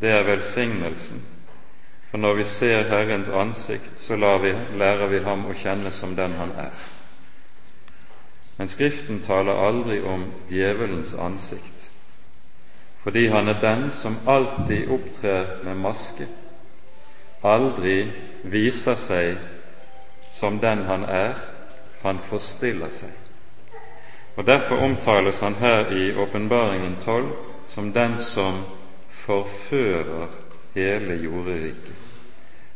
Det 0.00 0.10
er 0.10 0.22
velsignelsen, 0.22 1.22
for 2.10 2.18
når 2.18 2.34
vi 2.34 2.44
ser 2.44 2.88
Herrens 2.88 3.28
ansikt, 3.28 3.98
så 3.98 4.38
vi, 4.38 4.52
lærer 4.78 5.06
vi 5.06 5.22
ham 5.24 5.46
å 5.46 5.54
kjenne 5.56 5.90
som 5.90 6.16
den 6.16 6.32
han 6.36 6.52
er. 6.56 6.86
Men 8.56 8.68
Skriften 8.68 9.22
taler 9.24 9.66
aldri 9.68 10.00
om 10.00 10.24
djevelens 10.50 11.14
ansikt, 11.14 11.90
fordi 13.02 13.28
han 13.28 13.48
er 13.48 13.60
den 13.60 13.90
som 14.02 14.18
alltid 14.26 14.90
opptrer 14.90 15.64
med 15.64 15.76
maske 15.76 16.28
aldri 17.46 18.12
viser 18.42 18.96
seg 19.00 19.36
som 20.32 20.58
den 20.60 20.84
han 20.86 21.04
er, 21.04 21.36
han 22.02 22.18
forstiller 22.28 22.90
seg. 22.90 23.12
Og 24.36 24.46
Derfor 24.46 24.82
omtales 24.84 25.40
han 25.40 25.54
her 25.60 25.92
i 25.96 26.10
Åpenbaringen 26.14 26.96
12 27.04 27.30
som 27.74 27.92
den 27.92 28.18
som 28.18 28.64
forfører 29.26 30.28
hele 30.74 31.14
jorderiket. 31.24 31.94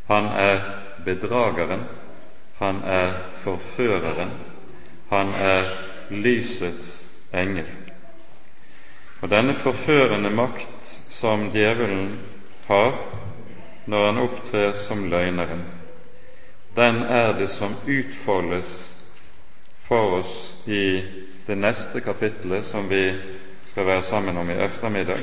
Han 0.07 0.25
er 0.25 0.59
bedrageren, 1.05 1.83
han 2.59 2.83
er 2.83 3.13
forføreren, 3.43 4.31
han 5.09 5.33
er 5.33 5.63
lysets 6.09 7.09
engel. 7.33 7.67
Og 9.21 9.29
denne 9.29 9.53
forførende 9.53 10.29
makt 10.29 10.95
som 11.09 11.49
djevelen 11.53 12.19
har, 12.67 12.97
når 13.85 14.05
han 14.05 14.17
opptrer 14.17 14.73
som 14.87 15.05
løgneren, 15.09 15.63
den 16.75 17.03
er 17.03 17.33
det 17.37 17.49
som 17.49 17.75
utfoldes 17.87 18.97
for 19.87 20.19
oss 20.21 20.35
i 20.65 21.03
det 21.47 21.57
neste 21.57 22.01
kapittelet 22.01 22.65
som 22.65 22.89
vi 22.89 23.11
skal 23.71 23.85
være 23.85 24.03
sammen 24.03 24.37
om 24.37 24.49
i 24.49 24.59
ettermiddag, 24.63 25.19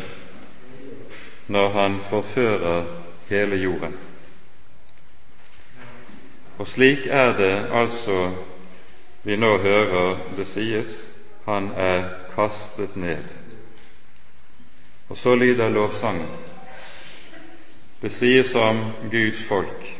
når 1.49 1.69
han 1.69 2.01
forfører 2.01 2.85
hele 3.29 3.57
jorden. 3.57 3.97
Og 6.59 6.69
slik 6.69 7.07
er 7.07 7.33
det 7.37 7.67
altså 7.73 8.33
vi 9.25 9.37
nå 9.37 9.59
hører 9.59 10.19
det 10.37 10.47
sies 10.47 10.93
han 11.45 11.71
er 11.77 12.09
kastet 12.35 12.97
ned. 12.97 13.25
Og 15.09 15.17
så 15.17 15.35
lyder 15.35 15.69
lovsangen. 15.69 16.29
Det 18.03 18.13
sies 18.13 18.55
om 18.55 18.85
Guds 19.11 19.43
folk 19.49 19.95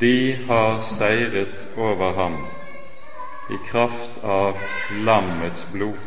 de 0.00 0.38
har 0.46 0.80
seiret 0.98 1.68
over 1.76 2.14
ham 2.14 2.36
i 3.50 3.58
kraft 3.66 4.22
av 4.24 4.56
lammets 5.04 5.66
blod 5.72 5.98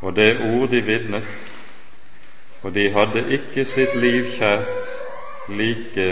og 0.00 0.16
det 0.16 0.36
ord 0.40 0.68
de 0.70 0.82
vitnet, 0.82 1.26
og 2.62 2.74
de 2.74 2.90
hadde 2.90 3.24
ikke 3.30 3.64
sitt 3.64 3.94
liv 4.00 4.32
kjært 4.38 4.88
like 5.48 6.08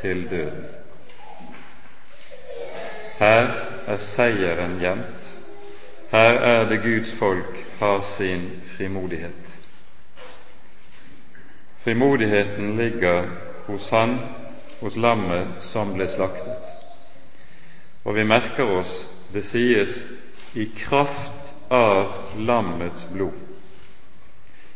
til 0.00 0.22
døden. 0.30 0.68
Her 3.18 3.50
er 3.86 3.98
seieren 3.98 4.78
gjemt. 4.80 5.26
Her 6.10 6.38
er 6.50 6.68
det 6.68 6.82
Guds 6.82 7.12
folk 7.18 7.66
har 7.78 8.02
sin 8.16 8.62
frimodighet. 8.76 9.60
Frimodigheten 11.84 12.76
ligger 12.76 13.28
hos 13.66 13.90
Han, 13.90 14.18
hos 14.80 14.96
lammet 14.96 15.48
som 15.60 15.94
ble 15.94 16.08
slaktet. 16.08 16.64
Og 18.04 18.14
vi 18.14 18.24
merker 18.24 18.64
oss 18.80 19.04
det 19.34 19.44
sies 19.44 20.06
i 20.54 20.70
kraft 20.76 21.54
av 21.70 22.36
lammets 22.36 23.04
blod. 23.12 23.49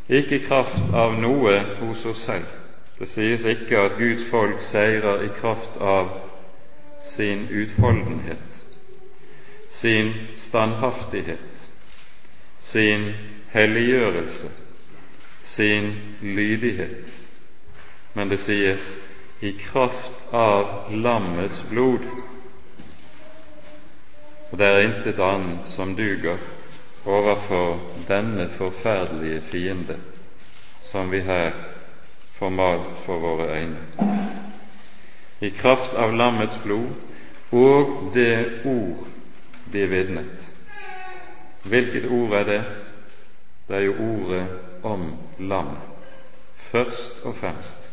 Ikke 0.08 0.36
i 0.36 0.44
kraft 0.44 0.92
av 0.92 1.14
noe 1.16 1.54
hos 1.80 2.04
oss 2.06 2.24
selv. 2.26 2.50
Det 2.98 3.08
sies 3.08 3.44
ikke 3.48 3.78
at 3.80 3.96
Guds 3.98 4.26
folk 4.30 4.60
seirer 4.60 5.24
i 5.24 5.30
kraft 5.38 5.78
av 5.80 6.10
sin 7.14 7.46
utholdenhet, 7.50 8.60
sin 9.70 10.12
standhaftighet, 10.36 11.64
sin 12.60 13.08
helliggjørelse, 13.52 14.50
sin 15.42 15.90
lydighet, 16.22 17.10
men 18.14 18.28
det 18.30 18.40
sies 18.44 18.92
i 19.40 19.52
kraft 19.58 20.24
av 20.32 20.92
lammets 20.92 21.64
blod. 21.70 22.04
Og 24.50 24.58
det 24.58 24.68
er 24.68 24.84
intet 24.86 25.20
annet 25.20 25.66
som 25.68 25.96
duger 25.98 26.38
overfor 27.06 27.80
denne 28.08 28.48
forferdelige 28.50 29.40
fiende 29.40 29.96
som 30.82 31.10
vi 31.10 31.20
her 31.20 31.50
får 32.38 32.50
malt 32.50 32.98
for 33.06 33.18
våre 33.18 33.48
øyne. 33.58 33.76
I 35.40 35.50
kraft 35.50 35.94
av 35.94 36.14
lammets 36.14 36.58
blod 36.64 36.90
og 37.50 38.10
det 38.14 38.62
ord 38.64 39.06
de 39.72 39.86
vitnet. 39.86 40.50
Hvilket 41.64 42.06
ord 42.10 42.32
er 42.32 42.44
det? 42.44 42.64
Det 43.68 43.76
er 43.76 43.80
jo 43.80 43.94
ordet 43.98 44.46
om 44.82 45.16
lam, 45.38 45.76
først 46.56 47.24
og 47.24 47.36
fremst. 47.36 47.90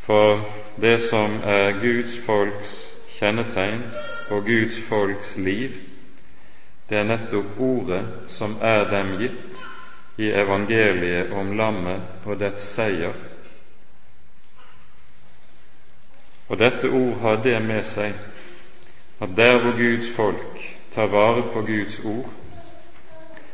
For 0.00 0.44
det 0.80 1.00
som 1.10 1.40
er 1.44 1.72
Guds 1.82 2.18
folks 2.26 2.96
kjennetegn 3.18 3.82
og 4.30 4.46
Guds 4.46 4.80
folks 4.88 5.36
liv, 5.36 5.70
det 6.90 6.98
er 6.98 7.06
nettopp 7.06 7.58
ordet 7.62 8.02
som 8.34 8.56
er 8.66 8.88
dem 8.90 9.12
gitt 9.20 9.60
i 10.18 10.32
evangeliet 10.34 11.30
om 11.32 11.52
lammet 11.56 12.26
og 12.26 12.40
dets 12.40 12.64
seier. 12.74 13.14
Og 16.50 16.58
dette 16.58 16.90
ord 16.90 17.20
har 17.22 17.38
det 17.44 17.54
med 17.62 17.86
seg 17.92 18.18
at 19.22 19.36
der 19.38 19.60
hvor 19.62 19.78
Guds 19.78 20.10
folk 20.16 20.64
tar 20.94 21.12
vare 21.14 21.46
på 21.54 21.62
Guds 21.68 22.00
ord, 22.04 22.34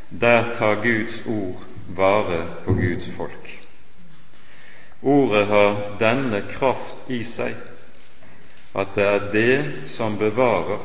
der 0.09 0.53
tar 0.57 0.81
Guds 0.81 1.21
ord 1.29 1.61
vare 1.93 2.41
på 2.65 2.73
Guds 2.73 3.05
folk. 3.17 3.53
Ordet 5.01 5.45
har 5.47 5.77
denne 6.01 6.41
kraft 6.57 7.11
i 7.13 7.21
seg 7.27 7.53
at 8.73 8.97
det 8.97 9.05
er 9.05 9.31
det 9.31 9.89
som 9.93 10.17
bevarer. 10.17 10.81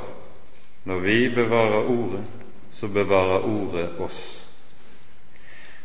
Når 0.84 0.98
vi 0.98 1.28
bevarer 1.34 1.88
Ordet, 1.88 2.24
så 2.72 2.88
bevarer 2.88 3.46
Ordet 3.46 3.88
oss. 4.00 4.20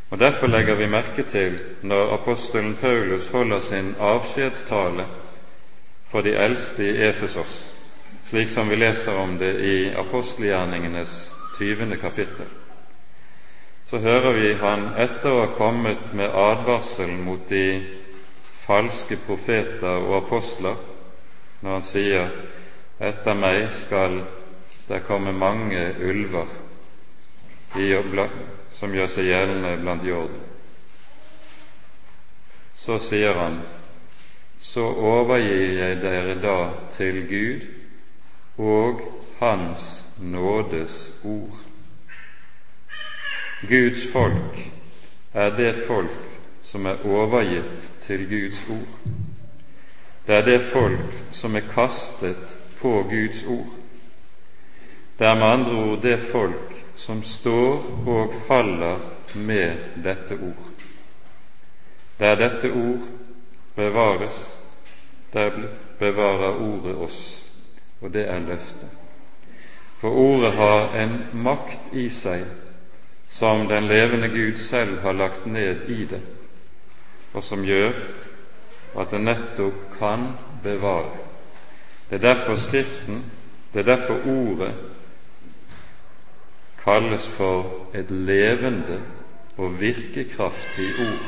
Og 0.09 0.19
Derfor 0.19 0.47
legger 0.47 0.75
vi 0.75 0.87
merke 0.87 1.23
til 1.23 1.59
når 1.81 2.13
apostelen 2.13 2.75
Paulus 2.81 3.29
holder 3.29 3.59
sin 3.59 3.95
avskjedstale 3.99 5.05
for 6.11 6.21
de 6.21 6.35
eldste 6.35 6.85
i 6.87 7.09
Efesos, 7.09 7.73
slik 8.29 8.49
som 8.49 8.69
vi 8.69 8.75
leser 8.75 9.19
om 9.19 9.37
det 9.37 9.55
i 9.59 9.89
apostelgjerningenes 9.89 11.33
20. 11.57 11.97
kapittel 11.97 12.47
så 13.89 13.97
hører 13.97 14.33
vi 14.35 14.53
han 14.59 14.89
etter 14.99 15.31
å 15.31 15.43
ha 15.45 15.51
kommet 15.55 16.11
med 16.13 16.33
advarsel 16.35 17.13
mot 17.23 17.45
de 17.47 17.79
falske 18.65 19.15
profeter 19.23 20.01
og 20.01 20.25
apostler, 20.25 20.75
når 21.61 21.77
han 21.77 21.85
sier 21.87 22.33
etter 22.99 23.39
meg 23.39 23.69
skal 23.85 24.19
det 24.89 25.05
komme 25.07 25.31
mange 25.31 25.85
ulver 26.03 26.51
som 28.77 28.93
gjør 28.93 29.09
seg 29.11 29.29
gjeldende 29.29 29.77
blant 29.81 30.05
jorden. 30.05 30.43
Så 32.77 32.99
sier 33.03 33.35
han, 33.35 33.61
så 34.59 34.85
overgir 34.85 35.73
jeg 35.79 35.99
dere 36.01 36.37
da 36.41 36.57
til 36.97 37.23
Gud 37.29 37.65
og 38.57 39.01
Hans 39.39 40.07
nådes 40.19 41.11
ord. 41.23 41.57
Guds 43.67 44.07
folk 44.13 44.57
er 45.33 45.49
det 45.57 45.75
folk 45.87 46.23
som 46.63 46.85
er 46.85 47.05
overgitt 47.05 47.91
til 48.07 48.25
Guds 48.29 48.63
ord. 48.69 49.11
Det 50.27 50.35
er 50.35 50.45
det 50.45 50.61
folk 50.71 51.13
som 51.31 51.55
er 51.55 51.69
kastet 51.73 52.57
på 52.81 53.03
Guds 53.09 53.43
ord. 53.47 53.73
Det 55.19 55.27
er 55.27 55.35
med 55.35 55.47
andre 55.47 55.75
ord 55.83 56.01
det 56.01 56.19
folk 56.31 56.86
som 56.97 57.23
står 57.23 57.83
og 58.07 58.33
faller 58.47 58.99
med 59.33 60.01
dette 60.03 60.33
ord. 60.33 60.69
Der 62.19 62.35
dette 62.35 62.71
ord 62.71 63.05
bevares, 63.75 64.37
der 65.33 65.51
bevarer 65.99 66.61
ordet 66.61 66.95
oss, 66.95 67.43
og 68.01 68.13
det 68.13 68.29
er 68.29 68.39
løftet. 68.39 68.89
For 70.01 70.09
ordet 70.09 70.51
har 70.53 70.95
en 70.97 71.19
makt 71.33 71.93
i 71.93 72.09
seg 72.09 72.45
som 73.29 73.67
den 73.67 73.87
levende 73.89 74.29
Gud 74.29 74.57
selv 74.57 75.01
har 75.01 75.13
lagt 75.13 75.45
ned 75.45 75.89
i 75.89 76.05
det, 76.05 76.21
og 77.33 77.43
som 77.43 77.65
gjør 77.65 77.93
at 78.97 79.11
det 79.11 79.21
nettopp 79.21 79.97
kan 79.99 80.31
bevare. 80.63 81.17
Det 82.09 82.15
er 82.15 82.33
derfor 82.33 82.55
Skriften, 82.55 83.25
det 83.73 83.79
er 83.79 83.95
derfor 83.95 84.13
Ordet 84.25 84.73
kalles 86.87 87.27
for 87.35 87.89
et 87.95 88.11
levende 88.11 89.01
og 89.57 89.79
virkekraftig 89.79 90.87
ord. 90.99 91.25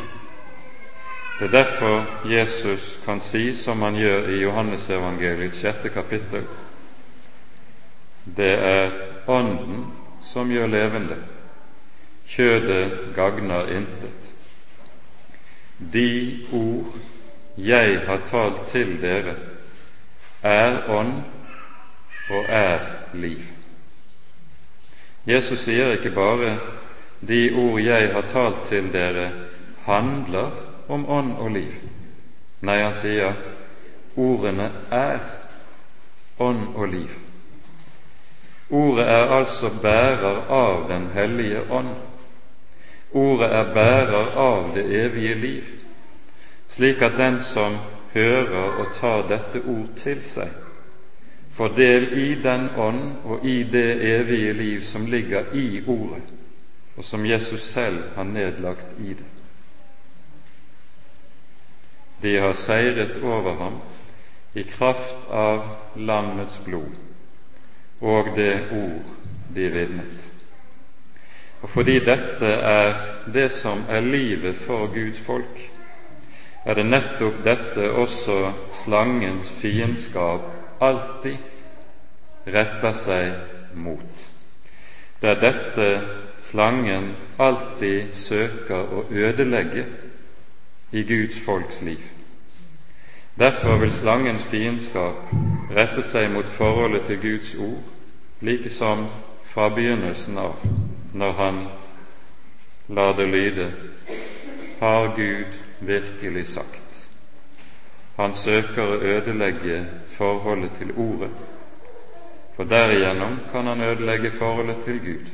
Det 1.40 1.48
er 1.48 1.52
derfor 1.52 2.06
Jesus 2.32 3.00
kan 3.06 3.20
si, 3.20 3.56
som 3.56 3.82
han 3.82 3.96
gjør 3.96 4.30
i 4.30 4.40
Johannesevangeliets 4.44 5.60
sjette 5.60 5.90
kapittel, 5.90 6.48
det 8.38 8.54
er 8.60 8.92
Ånden 9.28 9.86
som 10.32 10.50
gjør 10.52 10.68
levende 10.68 11.18
kjødet 12.30 13.14
gagner 13.16 13.70
intet. 13.78 14.32
De 15.94 16.40
ord 16.54 16.98
jeg 17.58 18.00
har 18.08 18.22
talt 18.30 18.68
til 18.72 18.98
dere, 19.02 19.36
er 20.44 20.82
ånd 20.90 21.14
og 22.30 22.46
er 22.50 22.80
liv. 23.14 23.59
Jesus 25.30 25.60
sier 25.62 25.94
ikke 25.94 26.10
bare 26.16 26.58
de 27.22 27.52
ord 27.54 27.80
jeg 27.82 28.14
har 28.14 28.26
talt 28.32 28.64
til 28.70 28.88
dere, 28.94 29.30
handler 29.86 30.50
om 30.90 31.06
ånd 31.10 31.36
og 31.38 31.52
liv. 31.54 31.74
Nei, 32.66 32.80
han 32.82 32.96
sier 32.98 33.38
ordene 34.18 34.72
er 34.92 35.20
ånd 36.40 36.64
og 36.76 36.88
liv. 36.90 37.12
Ordet 38.70 39.06
er 39.10 39.34
altså 39.34 39.70
bærer 39.82 40.50
av 40.50 40.88
Den 40.90 41.10
hellige 41.14 41.62
ånd. 41.72 41.94
Ordet 43.14 43.52
er 43.54 43.74
bærer 43.74 44.34
av 44.38 44.74
det 44.76 44.86
evige 45.04 45.36
liv, 45.36 45.70
slik 46.70 47.02
at 47.02 47.18
den 47.18 47.42
som 47.42 47.78
hører 48.14 48.78
og 48.82 48.92
tar 49.00 49.24
dette 49.30 49.62
ord 49.66 49.90
til 50.04 50.22
seg, 50.26 50.54
får 51.54 51.70
del 51.76 52.04
i 52.20 52.36
den 52.44 52.70
ånd 52.78 53.16
og 53.26 53.46
i 53.46 53.64
det 53.64 53.88
evige 54.12 54.54
liv 54.54 54.82
som 54.84 55.08
ligger 55.08 55.54
i 55.54 55.82
ordet, 55.88 56.24
og 56.98 57.06
som 57.06 57.26
Jesus 57.26 57.62
selv 57.74 58.04
har 58.16 58.24
nedlagt 58.24 58.96
i 59.00 59.14
det. 59.14 59.30
De 62.22 62.36
har 62.38 62.54
seiret 62.54 63.22
over 63.24 63.56
ham 63.56 63.80
i 64.54 64.64
kraft 64.64 65.30
av 65.32 65.64
lammets 65.96 66.60
blod 66.66 66.96
og 68.02 68.36
det 68.36 68.54
ord 68.72 69.14
de 69.56 69.70
vitnet. 69.72 70.26
Og 71.62 71.70
fordi 71.70 72.00
dette 72.00 72.48
er 72.48 72.94
det 73.34 73.50
som 73.52 73.84
er 73.90 74.00
livet 74.02 74.56
for 74.64 74.88
Guds 74.94 75.20
folk, 75.26 75.60
er 76.66 76.76
det 76.76 76.86
nettopp 76.86 77.44
dette 77.44 77.92
også 77.92 78.54
slangens 78.84 79.50
fiendskap 79.62 80.59
alltid 80.80 81.38
retter 82.46 82.94
seg 83.04 83.76
mot. 83.76 84.28
Det 85.22 85.30
er 85.30 85.42
dette 85.42 85.88
slangen 86.50 87.12
alltid 87.38 88.14
søker 88.16 88.94
å 88.96 89.04
ødelegge 89.12 89.86
i 90.92 91.04
Guds 91.04 91.40
folks 91.46 91.82
liv. 91.82 92.02
Derfor 93.40 93.78
vil 93.80 93.94
slangens 93.96 94.44
fiendskap 94.52 95.30
rette 95.72 96.04
seg 96.12 96.32
mot 96.34 96.48
forholdet 96.58 97.06
til 97.08 97.22
Guds 97.24 97.54
ord, 97.56 97.84
like 98.42 98.72
som 98.74 99.08
fra 99.54 99.70
begynnelsen 99.76 100.38
av 100.38 100.64
når 101.14 101.38
han 101.40 101.62
lar 102.90 103.16
det 103.18 103.28
lyde 103.28 103.72
Har 104.80 105.16
Gud 105.16 105.56
virkelig 105.80 106.48
sagt? 106.48 106.89
Han 108.20 108.34
søker 108.36 108.84
å 108.84 109.00
ødelegge 109.00 109.86
forholdet 110.18 110.74
til 110.78 110.92
Ordet, 111.00 111.30
for 112.56 112.68
derigjennom 112.68 113.38
kan 113.52 113.68
han 113.72 113.82
ødelegge 113.82 114.34
forholdet 114.36 114.84
til 114.86 115.00
Gud. 115.06 115.30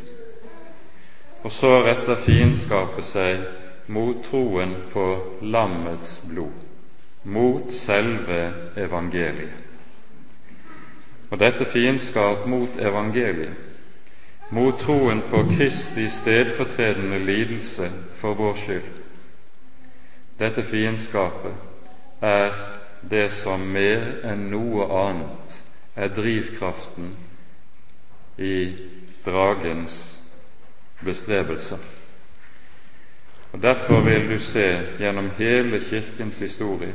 Og 1.44 1.52
så 1.52 1.72
retter 1.88 2.22
fiendskapet 2.28 3.10
seg 3.10 3.42
mot 3.88 4.22
troen 4.30 4.76
på 4.94 5.06
lammets 5.42 6.20
blod, 6.30 6.54
mot 7.24 7.74
selve 7.74 8.40
evangeliet. 8.78 9.62
Og 11.32 11.40
dette 11.42 11.66
fiendskap 11.66 12.46
mot 12.46 12.78
evangeliet 12.78 13.66
mot 14.50 14.78
troen 14.80 15.24
på 15.30 15.42
Kristi 15.56 16.10
stedfortredende 16.10 17.20
lidelse 17.20 17.90
for 18.22 18.38
vår 18.38 18.54
skyld. 18.62 18.90
Dette 20.40 20.64
fiendskapet 20.64 21.54
er 22.22 22.54
det 23.10 23.30
som 23.32 23.62
mer 23.74 24.06
enn 24.26 24.48
noe 24.52 24.88
annet 25.00 25.58
er 25.96 26.14
drivkraften 26.16 27.14
i 28.38 28.58
dragens 29.26 29.98
bestrebelser. 31.06 31.80
Og 33.54 33.62
Derfor 33.62 34.02
vil 34.04 34.30
du 34.30 34.40
se 34.44 34.68
gjennom 35.00 35.30
hele 35.38 35.80
Kirkens 35.80 36.40
historie 36.40 36.94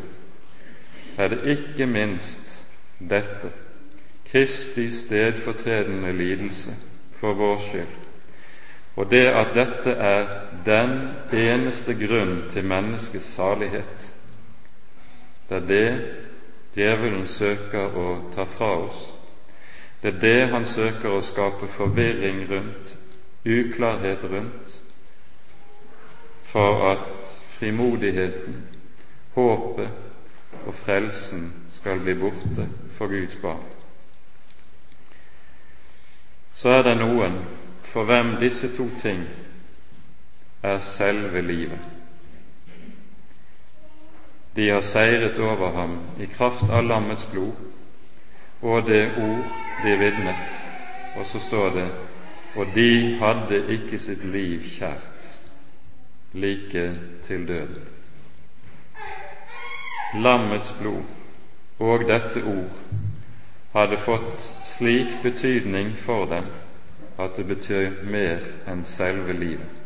er 1.17 1.29
det 1.29 1.41
ikke 1.57 1.87
minst 1.87 2.61
dette 3.11 3.51
Kristi 4.31 4.91
stedfortredende 4.91 6.13
lidelse 6.13 6.71
for 7.21 7.35
vår 7.35 7.59
skyld, 7.69 7.97
og 8.97 9.11
det 9.11 9.27
at 9.27 9.55
dette 9.55 9.91
er 9.91 10.29
den 10.65 10.93
eneste 11.33 11.97
grunn 11.99 12.45
til 12.53 12.65
menneskets 12.65 13.33
salighet. 13.35 14.10
Det 15.51 15.57
er 15.57 15.67
det 15.67 16.17
djevelen 16.75 17.27
søker 17.29 17.97
å 17.99 18.07
ta 18.35 18.45
fra 18.47 18.69
oss. 18.85 19.01
Det 20.03 20.15
er 20.15 20.21
det 20.23 20.51
han 20.53 20.67
søker 20.67 21.17
å 21.17 21.25
skape 21.27 21.69
forvirring 21.75 22.45
rundt, 22.51 22.95
uklarhet 23.45 24.25
rundt, 24.31 24.77
for 26.53 26.87
at 26.93 27.35
frimodigheten, 27.59 28.63
håpet 29.35 30.65
og 30.65 30.73
frelsen 30.85 31.51
skal 31.75 32.01
bli 32.07 32.15
borte 32.23 32.71
for 32.97 33.13
Guds 33.13 33.37
barn 33.43 33.69
så 36.61 36.69
er 36.69 36.83
det 36.85 36.99
noen 37.01 37.39
for 37.89 38.05
hvem 38.05 38.35
disse 38.41 38.69
to 38.77 38.85
ting 39.01 39.23
er 40.63 40.83
selve 40.85 41.41
livet. 41.41 42.00
De 44.55 44.69
har 44.71 44.81
seiret 44.81 45.39
over 45.39 45.73
ham 45.73 45.99
i 46.21 46.27
kraft 46.27 46.71
av 46.71 46.85
lammets 46.85 47.27
blod 47.33 47.67
og 48.61 48.87
det 48.87 49.05
ord 49.17 49.45
de 49.85 49.97
vitnet. 49.97 50.41
Og 51.17 51.27
så 51.27 51.41
står 51.47 51.71
det 51.75 51.89
og 52.57 52.67
de 52.75 53.17
hadde 53.21 53.61
ikke 53.77 53.99
sitt 54.03 54.25
liv 54.27 54.65
kjært, 54.75 55.27
like 56.33 56.85
til 57.27 57.47
døden. 57.47 57.87
Lammets 60.19 60.73
blod 60.81 61.07
og 61.79 62.07
dette 62.09 62.43
ord 62.43 62.81
hadde 63.75 64.01
fått 64.03 64.49
slik 64.75 65.21
betydning 65.23 65.95
for 65.97 66.27
dem 66.27 66.51
at 67.21 67.37
det 67.37 67.47
betyr 67.47 68.03
mer 68.05 68.43
enn 68.67 68.83
selve 68.85 69.33
livet. 69.33 69.77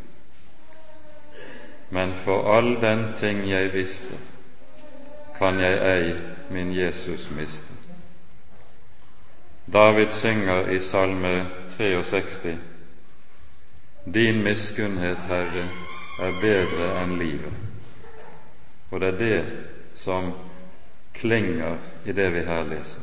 men 1.95 2.13
for 2.25 2.57
all 2.57 2.81
den 2.81 3.13
ting 3.21 3.45
jeg 3.51 3.73
visste, 3.73 4.17
kan 5.39 5.61
jeg 5.61 5.97
ei 5.97 6.15
min 6.51 6.77
Jesus 6.77 7.31
miste. 7.31 7.75
David 9.73 10.11
synger 10.11 10.69
i 10.69 10.81
Salme 10.81 11.47
63 11.79 12.59
Din 14.15 14.43
miskunnhet, 14.43 15.19
Herre, 15.29 15.69
er 16.21 16.41
bedre 16.41 16.91
enn 17.03 17.17
livet. 17.19 17.53
Og 18.91 19.01
det 19.01 19.09
er 19.09 19.19
det 19.19 19.45
som 19.95 20.33
klinger 21.15 21.79
i 22.05 22.13
det 22.13 22.29
vi 22.35 22.45
her 22.45 22.65
leser. 22.65 23.03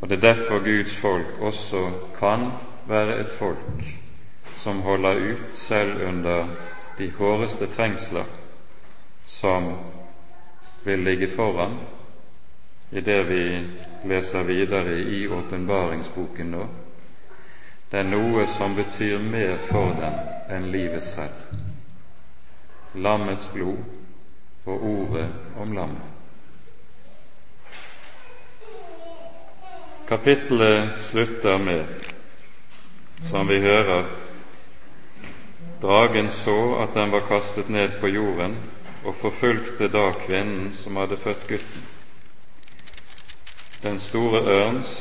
Og 0.00 0.08
Det 0.08 0.16
er 0.16 0.34
derfor 0.34 0.58
Guds 0.58 0.96
folk 0.96 1.26
også 1.40 1.90
kan 2.18 2.50
være 2.88 3.20
et 3.20 3.30
folk 3.38 3.84
som 4.62 4.80
holder 4.80 5.32
ut 5.32 5.54
selv 5.54 6.08
under 6.08 6.46
de 6.98 7.10
hårdeste 7.10 7.66
trengsler 7.66 8.24
som 9.26 9.76
vil 10.84 10.98
ligge 11.04 11.28
foran 11.28 11.78
i 12.90 13.00
det 13.00 13.22
vi 13.28 13.42
leser 14.04 14.42
videre 14.42 14.98
i 14.98 15.28
åpenbaringsboken 15.28 16.50
nå. 16.50 16.66
Det 17.90 17.98
er 17.98 18.06
noe 18.06 18.46
som 18.56 18.74
betyr 18.74 19.18
mer 19.18 19.56
for 19.68 19.94
dem 19.98 20.16
enn 20.50 20.70
livet 20.70 21.04
selv. 21.10 21.54
Lammets 22.94 23.48
blod 23.54 23.82
og 24.66 24.86
ordet 24.92 25.28
om 25.58 25.74
lammet. 25.74 26.16
Kapittelet 30.10 30.96
slutter 31.10 31.58
med, 31.62 31.84
som 33.30 33.46
vi 33.48 33.60
hører, 33.62 34.08
dragen 35.82 36.30
så 36.42 36.58
at 36.82 36.94
den 36.94 37.12
var 37.14 37.28
kastet 37.28 37.70
ned 37.70 38.00
på 38.00 38.10
jorden, 38.10 38.56
og 39.04 39.14
forfulgte 39.14 39.88
da 39.88 40.10
kvinnen 40.26 40.74
som 40.74 40.96
hadde 40.96 41.16
født 41.16 41.46
gutten. 41.48 41.84
Den 43.82 44.00
store 44.00 44.42
ørns 44.44 44.92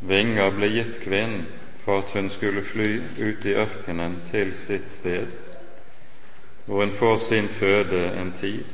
vinger 0.00 0.50
ble 0.50 0.70
gitt 0.74 0.98
kvinnen 1.04 1.46
for 1.84 2.02
at 2.02 2.10
hun 2.14 2.30
skulle 2.30 2.64
fly 2.66 3.00
ut 3.18 3.44
i 3.46 3.54
ørkenen 3.54 4.20
til 4.30 4.54
sitt 4.58 4.88
sted, 4.90 5.26
hvor 6.66 6.84
hun 6.84 6.94
får 6.98 7.18
sin 7.28 7.48
føde 7.48 8.02
en 8.20 8.32
tid, 8.40 8.64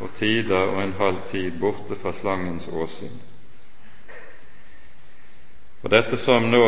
og 0.00 0.10
tider 0.18 0.56
og 0.74 0.82
en 0.82 0.92
halv 0.98 1.22
tid 1.30 1.50
borte 1.60 1.96
fra 2.02 2.12
slangens 2.12 2.68
åsyn. 2.72 3.20
Og 5.82 5.90
dette 5.90 6.18
som 6.18 6.50
nå 6.50 6.66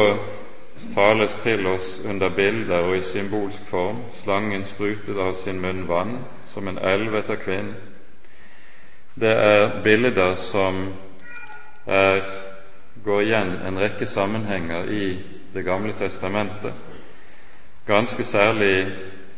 tales 0.95 1.39
til 1.43 1.67
oss 1.67 2.01
under 2.05 2.29
bilder 2.29 2.89
og 2.89 2.97
i 2.97 3.03
symbolsk 3.03 3.65
form, 3.71 4.03
slangen 4.23 4.65
sprutet 4.65 5.19
av 5.19 5.35
sin 5.43 5.61
munn 5.61 5.87
vann 5.89 6.19
som 6.53 6.69
en 6.69 6.79
elv 6.79 7.15
etter 7.21 7.41
kvinnen, 7.43 7.75
det 9.19 9.35
er 9.35 9.81
bilder 9.83 10.37
som 10.37 10.85
er, 11.87 12.23
går 13.05 13.23
igjen 13.23 13.55
en 13.67 13.81
rekke 13.81 14.07
sammenhenger 14.07 14.91
i 14.91 15.19
Det 15.55 15.65
gamle 15.65 15.95
testamentet. 15.97 16.75
Ganske 17.87 18.25
særlig 18.25 18.93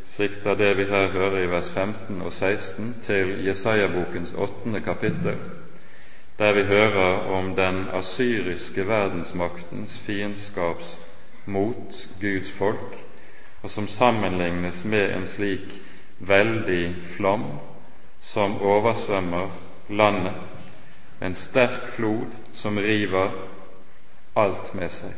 sikter 0.05 0.57
det 0.59 0.73
vi 0.77 0.83
her 0.83 1.07
hører 1.07 1.37
i 1.39 1.49
vers 1.49 1.69
15 1.73 2.21
og 2.21 2.33
16, 2.33 2.95
til 3.05 3.45
Jesaja-bokens 3.47 4.33
åttende 4.37 4.81
kapittel, 4.81 5.37
der 6.39 6.53
vi 6.53 6.63
hører 6.63 7.31
om 7.31 7.55
den 7.55 7.87
asyriske 7.93 8.87
verdensmaktens 8.87 9.99
fiendskaps 10.05 10.97
mot 11.45 12.07
Guds 12.21 12.51
folk, 12.51 12.97
og 13.61 13.69
som 13.69 13.87
sammenlignes 13.87 14.83
med 14.85 15.15
en 15.15 15.27
slik 15.27 15.73
veldig 16.19 16.95
flom 17.15 17.45
som 18.21 18.61
oversvømmer 18.61 19.49
landet, 19.89 20.33
en 21.21 21.35
sterk 21.35 21.89
flod 21.95 22.29
som 22.53 22.77
river 22.77 23.33
alt 24.35 24.73
med 24.73 24.89
seg. 24.93 25.13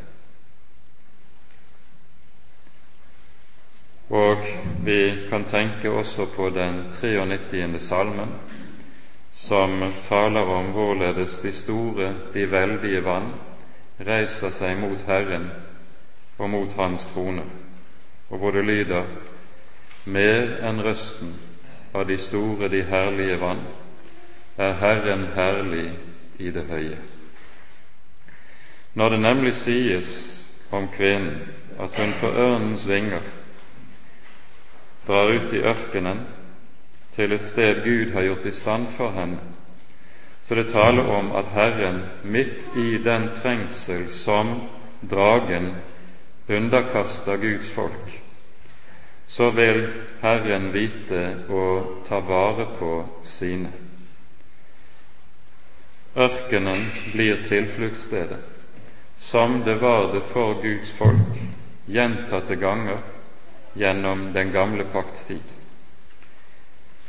Og 4.13 4.43
vi 4.85 4.99
kan 5.29 5.45
tenke 5.49 5.89
også 5.89 6.27
på 6.35 6.49
den 6.53 6.83
93. 7.01 7.81
salmen, 7.81 8.35
som 9.33 9.79
taler 10.07 10.41
om 10.41 10.71
hvorledes 10.75 11.39
de 11.41 11.51
store, 11.55 12.13
de 12.33 12.45
veldige 12.51 13.01
vann 13.03 13.31
reiser 13.99 14.51
seg 14.53 14.77
mot 14.77 15.01
Herren 15.07 15.49
og 16.43 16.49
mot 16.49 16.73
Hans 16.75 17.05
trone, 17.13 17.43
og 18.29 18.37
hvor 18.37 18.51
det 18.51 18.65
lyder 18.65 19.03
mer 20.05 20.57
enn 20.67 20.81
røsten 20.83 21.37
av 21.95 22.03
de 22.09 22.17
store, 22.19 22.67
de 22.67 22.81
herlige 22.83 23.37
vann, 23.39 23.61
er 24.57 24.73
Herren 24.81 25.23
herlig 25.35 25.85
i 26.43 26.51
det 26.51 26.65
høye. 26.67 26.97
Når 28.93 29.09
det 29.09 29.19
nemlig 29.19 29.53
sies 29.55 30.11
om 30.71 30.89
kvinnen 30.97 31.39
at 31.79 31.95
hun 31.97 32.11
for 32.19 32.35
ørnens 32.37 32.83
vinger 32.87 33.23
drar 35.07 35.31
ut 35.31 35.53
i 35.53 35.63
ørkenen 35.63 36.25
til 37.15 37.31
et 37.31 37.41
sted 37.41 37.81
Gud 37.85 38.11
har 38.13 38.27
gjort 38.27 38.45
i 38.45 38.51
stand 38.51 38.87
for 38.97 39.15
henne, 39.15 39.39
så 40.43 40.55
det 40.55 40.67
taler 40.75 41.07
om 41.07 41.31
at 41.31 41.47
Herren 41.55 42.03
midt 42.23 42.75
i 42.77 42.97
den 43.03 43.29
trengsel 43.35 44.09
som 44.11 44.53
dragen 45.11 45.71
underkaster 46.47 47.37
Guds 47.37 47.69
folk, 47.69 48.21
så 49.27 49.49
vil 49.49 49.87
Herren 50.21 50.71
vite 50.73 51.21
å 51.49 51.65
ta 52.07 52.19
vare 52.19 52.67
på 52.79 52.91
sine. 53.23 53.71
Ørkenen 56.13 56.89
blir 57.13 57.41
tilfluktsstedet 57.47 58.43
som 59.17 59.63
det 59.65 59.75
var 59.81 60.11
det 60.13 60.21
for 60.33 60.61
Guds 60.61 60.91
folk 60.97 61.39
gjentatte 61.85 62.55
ganger 62.55 62.99
gjennom 63.73 64.27
den 64.33 64.51
gamle 64.51 64.85
pakts 64.93 65.25
tid. 65.25 65.47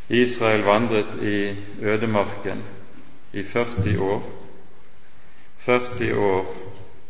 Israel 0.09 0.63
vandret 0.65 1.15
i 1.23 1.57
ødemarken 1.83 2.63
i 3.33 3.43
40 3.43 3.99
år, 3.99 4.23
40 5.65 6.15
år 6.15 6.49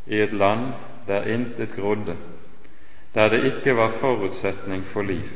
i 0.07 0.20
et 0.22 0.33
land 0.33 0.72
der 1.07 1.27
intet 1.27 1.77
grodde, 1.77 2.17
der 3.15 3.29
det 3.29 3.45
ikke 3.45 3.77
var 3.77 3.91
forutsetning 4.01 4.85
for 4.85 5.03
liv, 5.03 5.29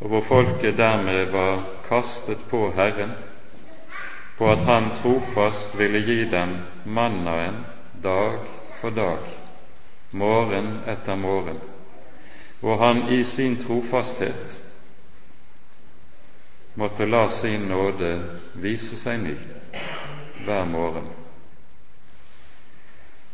og 0.00 0.08
hvor 0.08 0.22
folket 0.22 0.78
dermed 0.78 1.24
var 1.24 1.64
kastet 1.88 2.38
på 2.50 2.72
Herren, 2.72 3.12
på 4.38 4.50
at 4.52 4.58
Han 4.58 4.90
trofast 5.02 5.78
ville 5.78 5.98
gi 5.98 6.30
dem 6.30 6.56
mannaen 6.84 7.64
dag 8.02 8.38
for 8.80 8.90
dag, 8.90 9.18
morgen 10.10 10.80
etter 10.86 11.16
morgen, 11.16 11.60
hvor 12.60 12.76
han 12.76 13.08
i 13.12 13.24
sin 13.24 13.56
trofasthet 13.56 14.62
måtte 16.74 17.06
la 17.06 17.28
sin 17.28 17.60
nåde 17.68 18.10
vise 18.54 18.96
seg 19.00 19.20
ny 19.22 19.34
hver 20.44 20.64
morgen. 20.64 21.06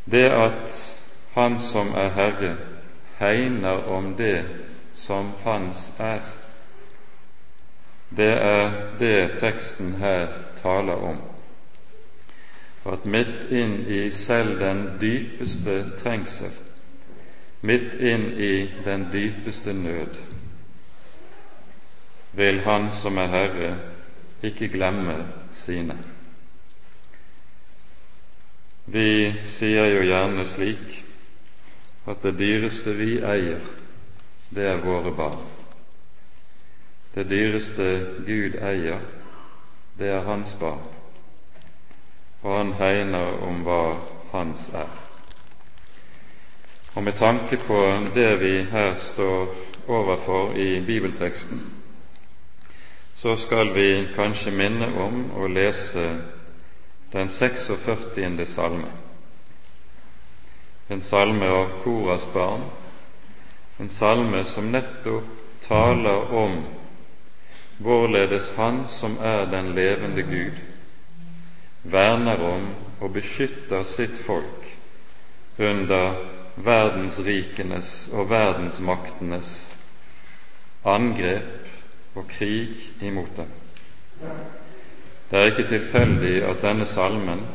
Det 0.05 0.29
at 0.31 0.92
Han 1.35 1.61
som 1.61 1.95
er 1.95 2.09
Herre, 2.09 2.57
hegner 3.19 3.85
om 3.89 4.15
det 4.17 4.45
som 4.95 5.33
Hans 5.45 5.93
er, 5.99 6.21
det 8.17 8.33
er 8.33 8.73
det 8.99 9.39
teksten 9.41 9.95
her 9.95 10.27
taler 10.63 10.95
om 10.95 11.21
For 12.83 12.99
at 12.99 13.05
midt 13.07 13.47
inn 13.55 13.77
i 13.87 14.11
selv 14.11 14.59
den 14.61 14.81
dypeste 15.01 15.77
trengsel, 16.01 16.51
midt 17.63 17.95
inn 17.95 18.25
i 18.43 18.67
den 18.85 19.07
dypeste 19.13 19.73
nød, 19.73 20.19
vil 22.33 22.61
Han 22.65 22.91
som 22.93 23.19
er 23.23 23.27
Herre, 23.27 23.71
ikke 24.43 24.69
glemme 24.69 25.15
sine. 25.53 25.97
Vi 28.87 29.33
sier 29.47 29.87
jo 29.95 30.03
gjerne 30.03 30.49
slik 30.51 31.05
at 32.07 32.23
det 32.23 32.39
dyreste 32.39 32.97
vi 32.99 33.19
eier, 33.21 33.61
det 34.51 34.67
er 34.69 34.83
våre 34.85 35.13
barn. 35.17 35.45
Det 37.15 37.29
dyreste 37.31 37.93
Gud 38.27 38.59
eier, 38.59 39.01
det 39.99 40.09
er 40.09 40.27
hans 40.27 40.57
barn 40.61 40.83
og 42.43 42.57
han 42.57 42.73
hegner 42.79 43.39
om 43.47 43.63
hva 43.67 43.83
hans 44.33 44.65
er. 44.75 44.91
Og 46.95 47.05
med 47.05 47.15
tanke 47.17 47.57
på 47.57 47.79
det 48.15 48.41
vi 48.41 48.57
her 48.71 48.97
står 49.13 49.55
overfor 49.89 50.57
i 50.59 50.81
bibelteksten, 50.87 51.63
så 53.17 53.37
skal 53.37 53.75
vi 53.75 54.09
kanskje 54.17 54.51
minne 54.51 54.91
om 54.99 55.29
å 55.39 55.47
lese 55.47 56.09
den 57.13 57.29
46. 57.29 58.47
salme. 58.47 58.91
En 60.93 61.01
salme 61.01 61.49
av 61.49 61.69
Koras 61.83 62.25
barn, 62.35 62.61
en 63.81 63.89
salme 63.91 64.43
som 64.45 64.67
nettopp 64.73 65.25
taler 65.65 66.35
om 66.37 66.59
hvorledes 67.81 68.51
Han 68.57 68.83
som 68.93 69.15
er 69.25 69.47
den 69.49 69.71
levende 69.79 70.23
Gud, 70.29 70.59
verner 71.95 72.45
om 72.45 72.67
og 73.01 73.15
beskytter 73.15 73.87
sitt 73.95 74.19
folk 74.27 74.69
under 75.71 76.21
verdensrikenes 76.69 77.95
og 78.13 78.29
verdensmaktenes 78.35 79.55
angrep 80.85 82.21
og 82.21 82.29
krig 82.37 82.77
imot 83.01 83.33
dem. 83.41 83.57
Det 85.31 85.41
er 85.41 85.55
ikke 85.55 85.71
tilfeldig 85.73 86.37
at 86.53 86.61
denne 86.69 86.85
salmen 86.93 87.47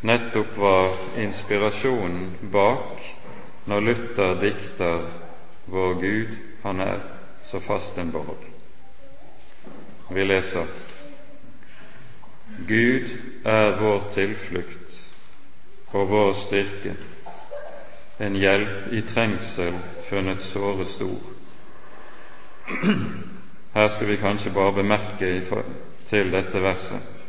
nettopp 0.00 0.56
var 0.56 0.96
inspirasjonen 1.18 2.30
bak 2.52 3.00
når 3.64 3.80
Luther 3.80 4.40
dikter 4.40 5.10
'Vår 5.66 5.94
Gud, 5.94 6.36
han 6.62 6.80
er 6.80 6.98
så 7.44 7.60
fast 7.60 7.98
en 7.98 8.12
borg'. 8.12 8.46
Vi 10.10 10.24
leser 10.24 10.66
Gud 12.68 13.10
er 13.44 13.76
vår 13.78 14.10
tilflukt 14.14 15.00
og 15.92 16.08
vår 16.10 16.32
styrke, 16.32 16.94
en 18.20 18.34
hjelp 18.36 18.92
i 18.92 19.00
trengsel 19.02 19.74
funnet 20.08 20.42
såre 20.42 20.86
stor. 20.86 21.20
Her 23.74 23.88
skal 23.88 24.06
vi 24.06 24.16
kanskje 24.16 24.52
bare 24.54 24.72
bemerke 24.72 25.42
til 26.08 26.32
dette 26.32 26.62
verset. 26.62 27.19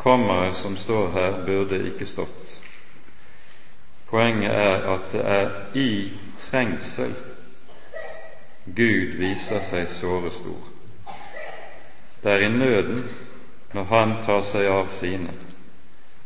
Kommeret 0.00 0.56
som 0.56 0.76
står 0.76 1.10
her, 1.12 1.42
burde 1.46 1.76
ikke 1.86 2.06
stått. 2.08 2.54
Poenget 4.08 4.50
er 4.50 4.86
at 4.94 5.12
det 5.12 5.24
er 5.28 5.50
i 5.76 5.90
trengsel 6.46 7.12
Gud 8.64 9.12
viser 9.20 9.62
seg 9.68 9.88
såre 9.98 10.30
stor. 10.32 10.66
Det 12.22 12.32
er 12.32 12.44
i 12.46 12.50
nøden 12.52 13.04
når 13.72 13.88
Han 13.92 14.16
tar 14.24 14.42
seg 14.48 14.68
av 14.72 14.90
sine, 14.98 15.32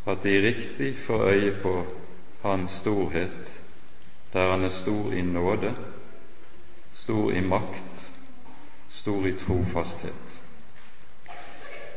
at 0.07 0.23
de 0.23 0.35
riktig 0.47 0.95
får 1.07 1.27
øye 1.31 1.53
på 1.63 1.75
Hans 2.43 2.79
storhet, 2.83 3.53
der 4.33 4.51
Han 4.51 4.65
er 4.65 4.75
stor 4.75 5.13
i 5.13 5.23
nåde, 5.23 5.75
stor 6.95 7.33
i 7.33 7.41
makt, 7.41 8.07
stor 8.91 9.27
i 9.27 9.33
trofasthet. 9.45 10.24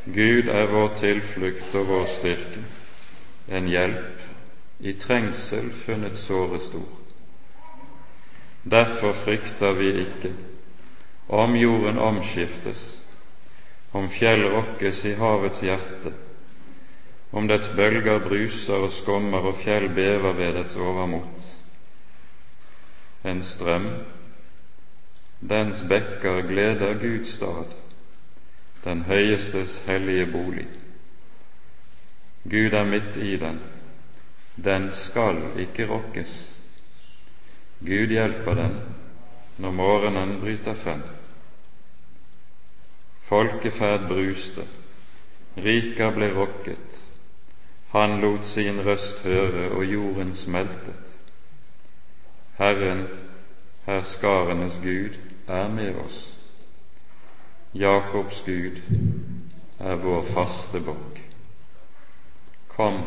Gud 0.04 0.48
er 0.48 0.66
vår 0.72 0.94
tilflukt 1.00 1.74
og 1.74 1.88
vår 1.88 2.06
styrke, 2.18 2.62
en 3.48 3.68
hjelp, 3.68 4.22
i 4.80 4.92
trengsel 5.00 5.72
funnet 5.84 6.18
såre 6.18 6.60
stor. 6.62 6.88
Derfor 8.64 9.12
frykter 9.24 9.72
vi 9.78 9.90
ikke 10.04 10.32
om 11.28 11.56
jorden 11.56 11.98
omskiftes 11.98 12.84
om 13.92 14.08
fjell 14.12 14.44
rokkes 14.52 15.04
i 15.08 15.14
havets 15.16 15.62
hjerte, 15.64 16.12
om 17.32 17.48
dets 17.48 17.68
bølger 17.76 18.20
bruser 18.24 18.84
og 18.86 18.92
skummer 18.92 19.50
og 19.50 19.58
fjell 19.62 19.88
bever 19.96 20.36
ved 20.36 20.54
dets 20.60 20.76
overmot. 20.76 21.48
En 23.24 23.42
strøm, 23.42 23.88
dens 25.40 25.82
bekker 25.88 26.42
gleder 26.48 26.94
Guds 27.00 27.34
stad, 27.34 27.77
den 28.84 29.02
høyestes 29.02 29.82
hellige 29.86 30.26
bolig. 30.32 30.66
Gud 32.44 32.72
er 32.72 32.84
midt 32.84 33.16
i 33.16 33.36
den, 33.36 33.60
den 34.64 34.90
skal 34.92 35.42
ikke 35.58 35.88
rokkes. 35.88 36.54
Gud 37.80 38.14
hjelper 38.14 38.54
den 38.54 38.78
når 39.58 39.70
morgenen 39.70 40.40
bryter 40.40 40.74
frem. 40.74 41.02
Folkeferd 43.28 44.08
bruste, 44.08 44.64
riker 45.56 46.14
ble 46.14 46.30
rokket, 46.34 47.02
han 47.92 48.20
lot 48.20 48.46
sin 48.46 48.80
røst 48.86 49.22
høre, 49.24 49.70
og 49.70 49.84
jorden 49.84 50.34
smeltet. 50.34 51.14
Herren, 52.58 53.06
herskarenes 53.86 54.74
Gud, 54.82 55.16
er 55.48 55.68
med 55.68 55.94
oss. 56.04 56.37
Jakobs 57.74 58.42
Gud 58.46 58.80
er 59.78 59.94
vår 59.94 60.22
faste 60.34 60.80
bok. 60.80 61.20
Kom 62.68 63.02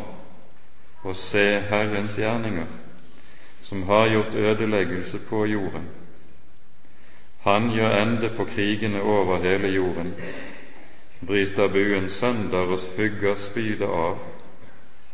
og 1.03 1.15
se 1.15 1.47
Herrens 1.69 2.15
gjerninger, 2.19 2.67
som 3.63 3.83
har 3.83 4.09
gjort 4.09 4.35
ødeleggelse 4.35 5.19
på 5.29 5.45
jorden 5.45 5.89
han 7.41 7.71
gjør 7.73 8.01
ende 8.01 8.29
på 8.37 8.45
krigene 8.45 9.01
over 9.01 9.39
hele 9.41 9.67
jorden, 9.67 10.13
bryter 11.27 11.67
buen 11.67 12.09
sønder 12.09 12.57
og 12.57 12.79
hugger 12.97 13.35
spydet 13.35 13.87
av, 13.89 14.19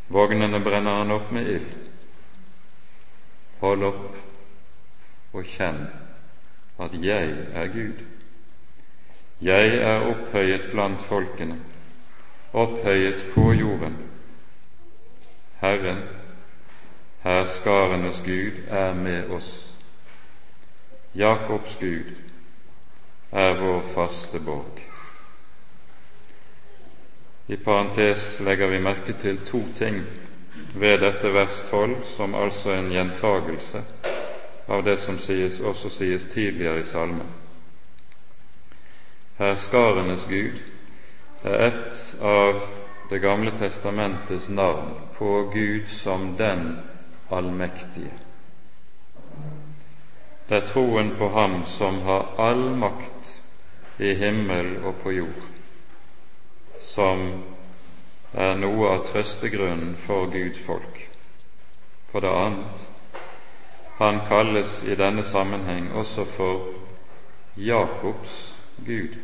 vognene 0.09 0.59
brenner 0.63 0.99
han 0.99 1.11
opp 1.15 1.31
med 1.31 1.47
ild. 1.53 1.69
Hold 3.61 3.87
opp 3.87 4.19
og 5.33 5.47
kjenn 5.55 5.85
at 6.83 6.99
jeg 7.01 7.31
er 7.53 7.71
Gud. 7.71 8.03
Jeg 9.41 9.75
er 9.77 9.99
opphøyet 10.09 10.69
blant 10.71 11.01
folkene, 11.01 11.59
opphøyet 12.53 13.25
på 13.33 13.51
jorden. 13.53 13.97
Herren, 15.61 16.01
herskarenes 17.23 18.21
Gud, 18.25 18.63
er 18.67 18.93
med 18.93 19.29
oss. 19.29 19.67
Jakobs 21.15 21.77
Gud 21.79 22.17
er 23.31 23.53
vår 23.61 23.81
faste 23.93 24.39
borg. 24.39 24.81
I 27.47 27.55
parentes 27.55 28.39
legger 28.39 28.67
vi 28.67 28.79
merke 28.79 29.13
til 29.13 29.37
to 29.45 29.61
ting 29.77 30.01
ved 30.75 30.97
dette 30.99 31.33
vers 31.33 31.63
12, 31.69 31.95
som 32.17 32.35
altså 32.35 32.71
er 32.71 32.79
en 32.81 32.91
gjentagelse 32.91 33.83
av 34.67 34.83
det 34.83 34.97
som 34.99 35.19
sies, 35.19 35.59
også 35.59 35.89
sies 35.89 36.25
tidligere 36.33 36.81
i 36.81 36.89
salmen. 36.89 37.46
Herskarenes 39.37 40.25
Gud 40.29 40.61
er 41.43 41.67
et 41.67 42.15
av 42.25 42.61
Det 43.09 43.19
gamle 43.23 43.51
testamentets 43.55 44.49
navn 44.49 44.89
på 45.17 45.27
Gud 45.53 45.87
som 45.87 46.33
den 46.37 46.63
allmektige. 47.31 48.11
Det 50.49 50.57
er 50.57 50.65
troen 50.67 51.13
på 51.19 51.29
Ham 51.29 51.61
som 51.65 52.01
har 52.03 52.33
all 52.37 52.65
makt 52.81 53.29
i 54.03 54.11
himmel 54.19 54.73
og 54.83 54.99
på 55.03 55.13
jord, 55.15 55.47
som 56.89 57.23
er 58.33 58.59
noe 58.59 58.91
av 58.91 59.07
trøstegrunnen 59.07 59.95
for 60.03 60.27
Guds 60.33 60.59
folk. 60.67 60.99
For 62.11 62.25
det 62.25 62.33
annet, 62.41 62.85
han 64.01 64.19
kalles 64.27 64.81
i 64.83 64.99
denne 64.99 65.23
sammenheng 65.23 65.93
også 65.95 66.27
for 66.35 66.73
Jakobs 67.55 68.56
Gud, 68.85 69.17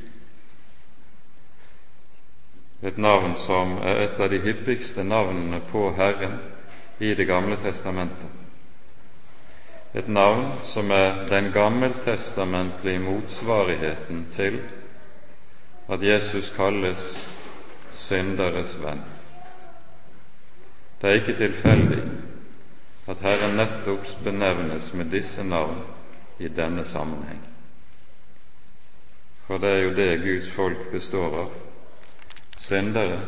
et 2.83 2.97
navn 2.97 3.35
som 3.45 3.77
er 3.77 4.01
et 4.05 4.19
av 4.19 4.29
de 4.29 4.41
hyppigste 4.43 5.03
navnene 5.03 5.61
på 5.71 5.91
Herren 5.97 6.39
i 6.99 7.13
Det 7.15 7.27
gamle 7.27 7.55
testamentet 7.63 8.43
et 9.93 10.07
navn 10.07 10.51
som 10.65 10.91
er 10.91 11.25
den 11.29 11.51
gammeltestamentlige 11.51 12.99
motsvarigheten 12.99 14.25
til 14.31 14.61
at 15.89 16.03
Jesus 16.03 16.49
kalles 16.55 17.03
synderes 18.07 18.73
venn. 18.81 19.03
Det 21.01 21.09
er 21.09 21.19
ikke 21.21 21.37
tilfeldig 21.37 22.01
at 23.07 23.21
Herren 23.21 23.57
nettopp 23.59 24.09
benevnes 24.23 24.93
med 24.93 25.11
disse 25.13 25.43
navn 25.43 25.83
i 26.39 26.47
denne 26.47 26.85
sammenheng. 26.85 27.52
For 29.47 29.57
det 29.57 29.69
er 29.69 29.81
jo 29.83 29.93
det 29.93 30.21
Guds 30.23 30.51
folk 30.55 30.91
består 30.91 31.39
av, 31.41 31.49
syndere 32.63 33.19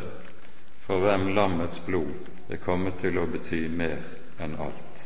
for 0.86 1.04
hvem 1.04 1.28
lammets 1.36 1.82
blod 1.86 2.30
er 2.50 2.62
kommet 2.64 3.02
til 3.02 3.18
å 3.20 3.26
bety 3.30 3.66
mer 3.68 4.00
enn 4.40 4.56
alt. 4.62 5.02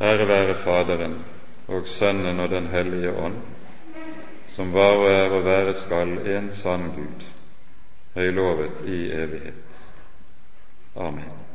Ære 0.00 0.26
være 0.28 0.56
Faderen 0.64 1.18
og 1.68 1.86
Sønnen 1.88 2.40
og 2.40 2.50
Den 2.50 2.70
hellige 2.72 3.12
ånd, 3.12 3.36
som 4.56 4.72
var 4.72 4.96
og 4.96 5.10
er 5.12 5.36
og 5.36 5.44
være 5.44 5.76
skal 5.84 6.16
en 6.36 6.50
sann 6.56 6.88
Gud, 6.96 7.28
høylovet 8.16 8.82
i 8.88 9.04
evighet. 9.12 9.86
Amen. 10.96 11.49